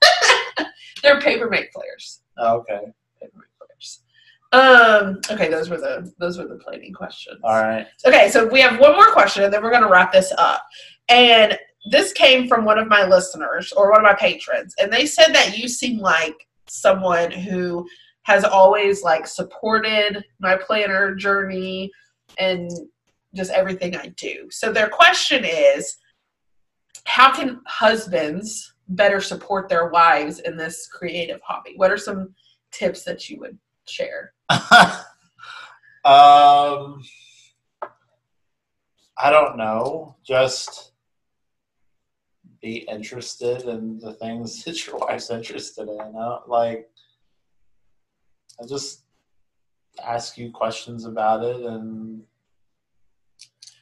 They're 1.01 1.21
Paper 1.21 1.49
Mate 1.49 1.69
Flairs. 1.73 2.19
Oh, 2.37 2.57
okay. 2.57 2.91
Paper 4.51 4.63
Mate 4.63 4.79
Flairs. 4.79 5.01
Um. 5.01 5.21
Okay, 5.31 5.49
those 5.49 5.69
were 5.69 5.77
the 5.77 6.11
those 6.19 6.37
were 6.37 6.47
the 6.47 6.55
planning 6.55 6.93
questions. 6.93 7.39
All 7.43 7.61
right. 7.61 7.87
Okay, 8.05 8.29
so 8.29 8.47
we 8.47 8.61
have 8.61 8.79
one 8.79 8.93
more 8.93 9.11
question, 9.11 9.43
and 9.43 9.53
then 9.53 9.63
we're 9.63 9.71
going 9.71 9.83
to 9.83 9.89
wrap 9.89 10.11
this 10.11 10.31
up. 10.37 10.63
And 11.09 11.57
this 11.89 12.13
came 12.13 12.47
from 12.47 12.65
one 12.65 12.77
of 12.77 12.87
my 12.87 13.05
listeners 13.05 13.71
or 13.73 13.91
one 13.91 13.99
of 13.99 14.03
my 14.03 14.15
patrons, 14.15 14.75
and 14.79 14.91
they 14.91 15.05
said 15.05 15.33
that 15.33 15.57
you 15.57 15.67
seem 15.67 15.99
like 15.99 16.35
someone 16.67 17.31
who 17.31 17.87
has 18.23 18.43
always 18.43 19.01
like 19.01 19.25
supported 19.25 20.23
my 20.39 20.55
planner 20.55 21.15
journey 21.15 21.91
and 22.37 22.69
just 23.35 23.51
everything 23.51 23.95
I 23.95 24.07
do. 24.17 24.47
So 24.51 24.71
their 24.71 24.89
question 24.89 25.43
is, 25.45 25.97
how 27.05 27.33
can 27.33 27.61
husbands 27.65 28.73
better 28.89 29.21
support 29.21 29.69
their 29.69 29.89
wives 29.89 30.39
in 30.39 30.57
this 30.57 30.87
creative 30.87 31.39
hobby? 31.43 31.73
What 31.75 31.91
are 31.91 31.97
some 31.97 32.33
tips 32.71 33.03
that 33.03 33.29
you 33.29 33.39
would 33.39 33.57
share? 33.89 34.33
um, 34.49 34.59
I 39.17 39.29
don't 39.29 39.57
know. 39.57 40.15
Just 40.23 40.93
be 42.61 42.77
interested 42.89 43.63
in 43.63 43.99
the 43.99 44.13
things 44.13 44.63
that 44.63 44.85
your 44.85 44.97
wife's 44.97 45.29
interested 45.29 45.89
in. 45.89 45.99
I 45.99 46.39
like, 46.47 46.89
I 48.61 48.65
just 48.67 49.03
ask 50.03 50.37
you 50.37 50.51
questions 50.51 51.05
about 51.05 51.43
it, 51.43 51.65
and 51.65 52.23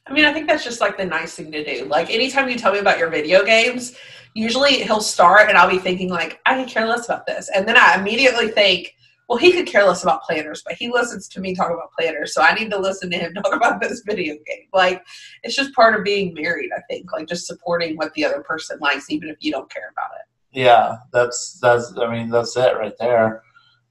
I 0.08 0.12
mean, 0.12 0.24
I 0.24 0.32
think 0.32 0.48
that's 0.48 0.64
just 0.64 0.80
like 0.80 0.96
the 0.96 1.04
nice 1.04 1.34
thing 1.34 1.52
to 1.52 1.64
do. 1.64 1.84
Like 1.84 2.10
anytime 2.10 2.48
you 2.48 2.56
tell 2.56 2.72
me 2.72 2.78
about 2.78 2.98
your 2.98 3.10
video 3.10 3.44
games, 3.44 3.94
usually 4.34 4.82
he'll 4.82 5.00
start 5.00 5.48
and 5.48 5.58
I'll 5.58 5.68
be 5.68 5.78
thinking 5.78 6.08
like, 6.08 6.40
I 6.46 6.54
could 6.54 6.72
care 6.72 6.86
less 6.86 7.06
about 7.06 7.26
this. 7.26 7.50
And 7.54 7.68
then 7.68 7.76
I 7.76 7.96
immediately 7.98 8.48
think, 8.48 8.94
well, 9.28 9.38
he 9.38 9.52
could 9.52 9.66
care 9.66 9.84
less 9.84 10.02
about 10.02 10.22
planners, 10.22 10.62
but 10.64 10.74
he 10.74 10.90
listens 10.90 11.28
to 11.28 11.40
me 11.40 11.54
talk 11.54 11.70
about 11.70 11.92
planners, 11.92 12.32
so 12.32 12.40
I 12.40 12.54
need 12.54 12.70
to 12.70 12.78
listen 12.78 13.10
to 13.10 13.18
him 13.18 13.34
talk 13.42 13.54
about 13.54 13.80
this 13.80 14.02
video 14.06 14.34
game. 14.34 14.66
Like 14.72 15.04
it's 15.42 15.54
just 15.54 15.74
part 15.74 15.94
of 15.96 16.04
being 16.04 16.32
married, 16.32 16.70
I 16.76 16.80
think. 16.88 17.12
Like 17.12 17.28
just 17.28 17.46
supporting 17.46 17.96
what 17.96 18.12
the 18.14 18.24
other 18.24 18.40
person 18.40 18.78
likes, 18.80 19.10
even 19.10 19.28
if 19.28 19.36
you 19.40 19.52
don't 19.52 19.70
care 19.70 19.90
about 19.92 20.10
it. 20.18 20.58
yeah, 20.58 20.96
that's 21.12 21.58
that's. 21.60 21.92
I 21.98 22.10
mean, 22.10 22.30
that's 22.30 22.56
it 22.56 22.76
right 22.76 22.96
there. 22.98 23.42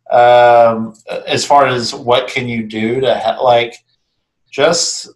Um, 0.09 0.95
as 1.27 1.45
far 1.45 1.67
as 1.67 1.93
what 1.93 2.27
can 2.27 2.47
you 2.47 2.65
do 2.65 2.99
to 3.01 3.19
ha- 3.19 3.39
like, 3.41 3.75
just 4.49 5.09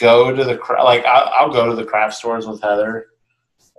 go 0.00 0.34
to 0.34 0.44
the 0.44 0.56
cra- 0.56 0.82
like 0.82 1.04
I'll, 1.04 1.32
I'll 1.38 1.52
go 1.52 1.68
to 1.68 1.76
the 1.76 1.84
craft 1.84 2.14
stores 2.14 2.46
with 2.46 2.60
Heather. 2.60 3.09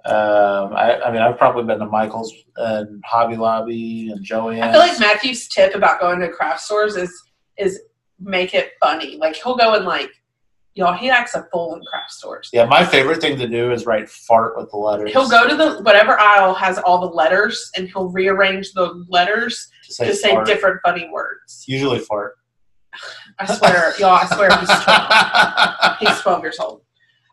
Um, 0.06 0.74
I, 0.74 1.00
I 1.06 1.12
mean, 1.12 1.22
I've 1.22 1.38
probably 1.38 1.64
been 1.64 1.80
to 1.80 1.86
Michael's 1.86 2.34
and 2.56 3.04
Hobby 3.06 3.38
Lobby 3.38 4.10
and 4.12 4.26
Joann's. 4.26 4.62
I 4.62 4.72
feel 4.72 4.80
like 4.80 5.00
Matthew's 5.00 5.48
tip 5.48 5.76
about 5.76 6.00
going 6.00 6.20
to 6.20 6.30
craft 6.30 6.62
stores 6.62 6.96
is 6.96 7.12
is 7.58 7.80
make 8.20 8.54
it 8.54 8.72
funny. 8.80 9.18
Like 9.18 9.36
he'll 9.36 9.56
go 9.56 9.76
and 9.76 9.86
like 9.86 10.12
y'all, 10.74 10.94
he 10.94 11.10
acts 11.10 11.36
a 11.36 11.46
fool 11.52 11.76
in 11.76 11.84
craft 11.84 12.12
stores. 12.12 12.50
yeah, 12.54 12.66
my 12.66 12.86
favorite 12.86 13.22
thing 13.22 13.38
to 13.38 13.48
do 13.48 13.72
is 13.72 13.86
write 13.86 14.10
fart 14.10 14.58
with 14.58 14.72
the 14.72 14.78
letters. 14.78 15.12
He'll 15.12 15.30
go 15.30 15.48
to 15.48 15.56
the 15.56 15.82
whatever 15.84 16.18
aisle 16.20 16.54
has 16.56 16.78
all 16.80 17.00
the 17.00 17.14
letters, 17.14 17.70
and 17.78 17.88
he'll 17.88 18.10
rearrange 18.10 18.72
the 18.74 19.06
letters 19.10 19.70
to 19.86 19.94
say, 19.94 20.08
to 20.08 20.16
say 20.16 20.44
different 20.46 20.80
funny 20.84 21.10
words. 21.12 21.64
Usually 21.68 22.00
fart. 22.00 22.36
I 23.40 23.46
swear, 23.46 23.94
y'all, 24.00 24.10
I 24.10 24.26
swear 24.26 24.50
he's 24.60 24.70
12. 24.84 25.98
He's 26.00 26.22
12 26.22 26.42
years 26.44 26.60
old. 26.60 26.82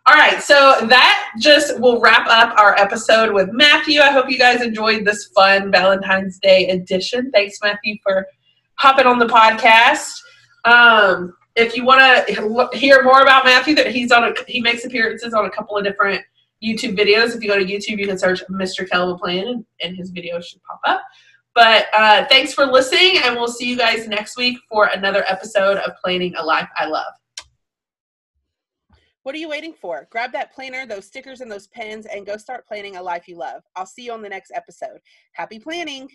All 0.08 0.14
right, 0.14 0.42
so 0.42 0.86
that 0.86 1.32
just 1.38 1.78
will 1.80 2.00
wrap 2.00 2.26
up 2.28 2.58
our 2.58 2.74
episode 2.78 3.30
with 3.30 3.50
Matthew. 3.52 4.00
I 4.00 4.10
hope 4.10 4.30
you 4.30 4.38
guys 4.38 4.62
enjoyed 4.62 5.04
this 5.04 5.26
fun 5.34 5.70
Valentine's 5.70 6.38
Day 6.38 6.66
edition. 6.68 7.30
Thanks, 7.30 7.58
Matthew, 7.62 7.96
for 8.02 8.26
hopping 8.76 9.04
on 9.04 9.18
the 9.18 9.26
podcast. 9.26 10.14
Um, 10.64 11.36
if 11.56 11.76
you 11.76 11.84
want 11.84 12.00
to 12.00 12.70
hear 12.72 13.02
more 13.02 13.20
about 13.20 13.44
Matthew, 13.44 13.74
that 13.74 13.88
he's 13.88 14.10
on 14.10 14.24
a 14.24 14.32
he 14.46 14.62
makes 14.62 14.86
appearances 14.86 15.34
on 15.34 15.44
a 15.44 15.50
couple 15.50 15.76
of 15.76 15.84
different 15.84 16.22
YouTube 16.64 16.96
videos. 16.96 17.36
If 17.36 17.42
you 17.42 17.50
go 17.50 17.58
to 17.58 17.64
YouTube, 17.66 17.98
you 17.98 18.06
can 18.06 18.18
search 18.18 18.42
Mr. 18.50 18.88
KellofaPlan, 18.88 19.46
and, 19.46 19.66
and 19.82 19.94
his 19.94 20.10
videos 20.10 20.44
should 20.44 20.62
pop 20.62 20.80
up. 20.86 21.02
But 21.54 21.84
uh, 21.92 22.24
thanks 22.30 22.54
for 22.54 22.64
listening, 22.64 23.20
and 23.24 23.36
we'll 23.36 23.46
see 23.46 23.68
you 23.68 23.76
guys 23.76 24.08
next 24.08 24.38
week 24.38 24.56
for 24.70 24.86
another 24.86 25.26
episode 25.28 25.76
of 25.76 25.92
Planning 26.02 26.34
a 26.36 26.42
Life 26.42 26.68
I 26.78 26.86
Love. 26.86 27.12
What 29.28 29.34
are 29.34 29.40
you 29.40 29.50
waiting 29.50 29.74
for? 29.74 30.08
Grab 30.10 30.32
that 30.32 30.54
planner, 30.54 30.86
those 30.86 31.04
stickers, 31.04 31.42
and 31.42 31.52
those 31.52 31.66
pens, 31.66 32.06
and 32.06 32.24
go 32.24 32.38
start 32.38 32.66
planning 32.66 32.96
a 32.96 33.02
life 33.02 33.28
you 33.28 33.36
love. 33.36 33.62
I'll 33.76 33.84
see 33.84 34.06
you 34.06 34.12
on 34.12 34.22
the 34.22 34.28
next 34.30 34.50
episode. 34.54 35.00
Happy 35.34 35.58
planning! 35.58 36.08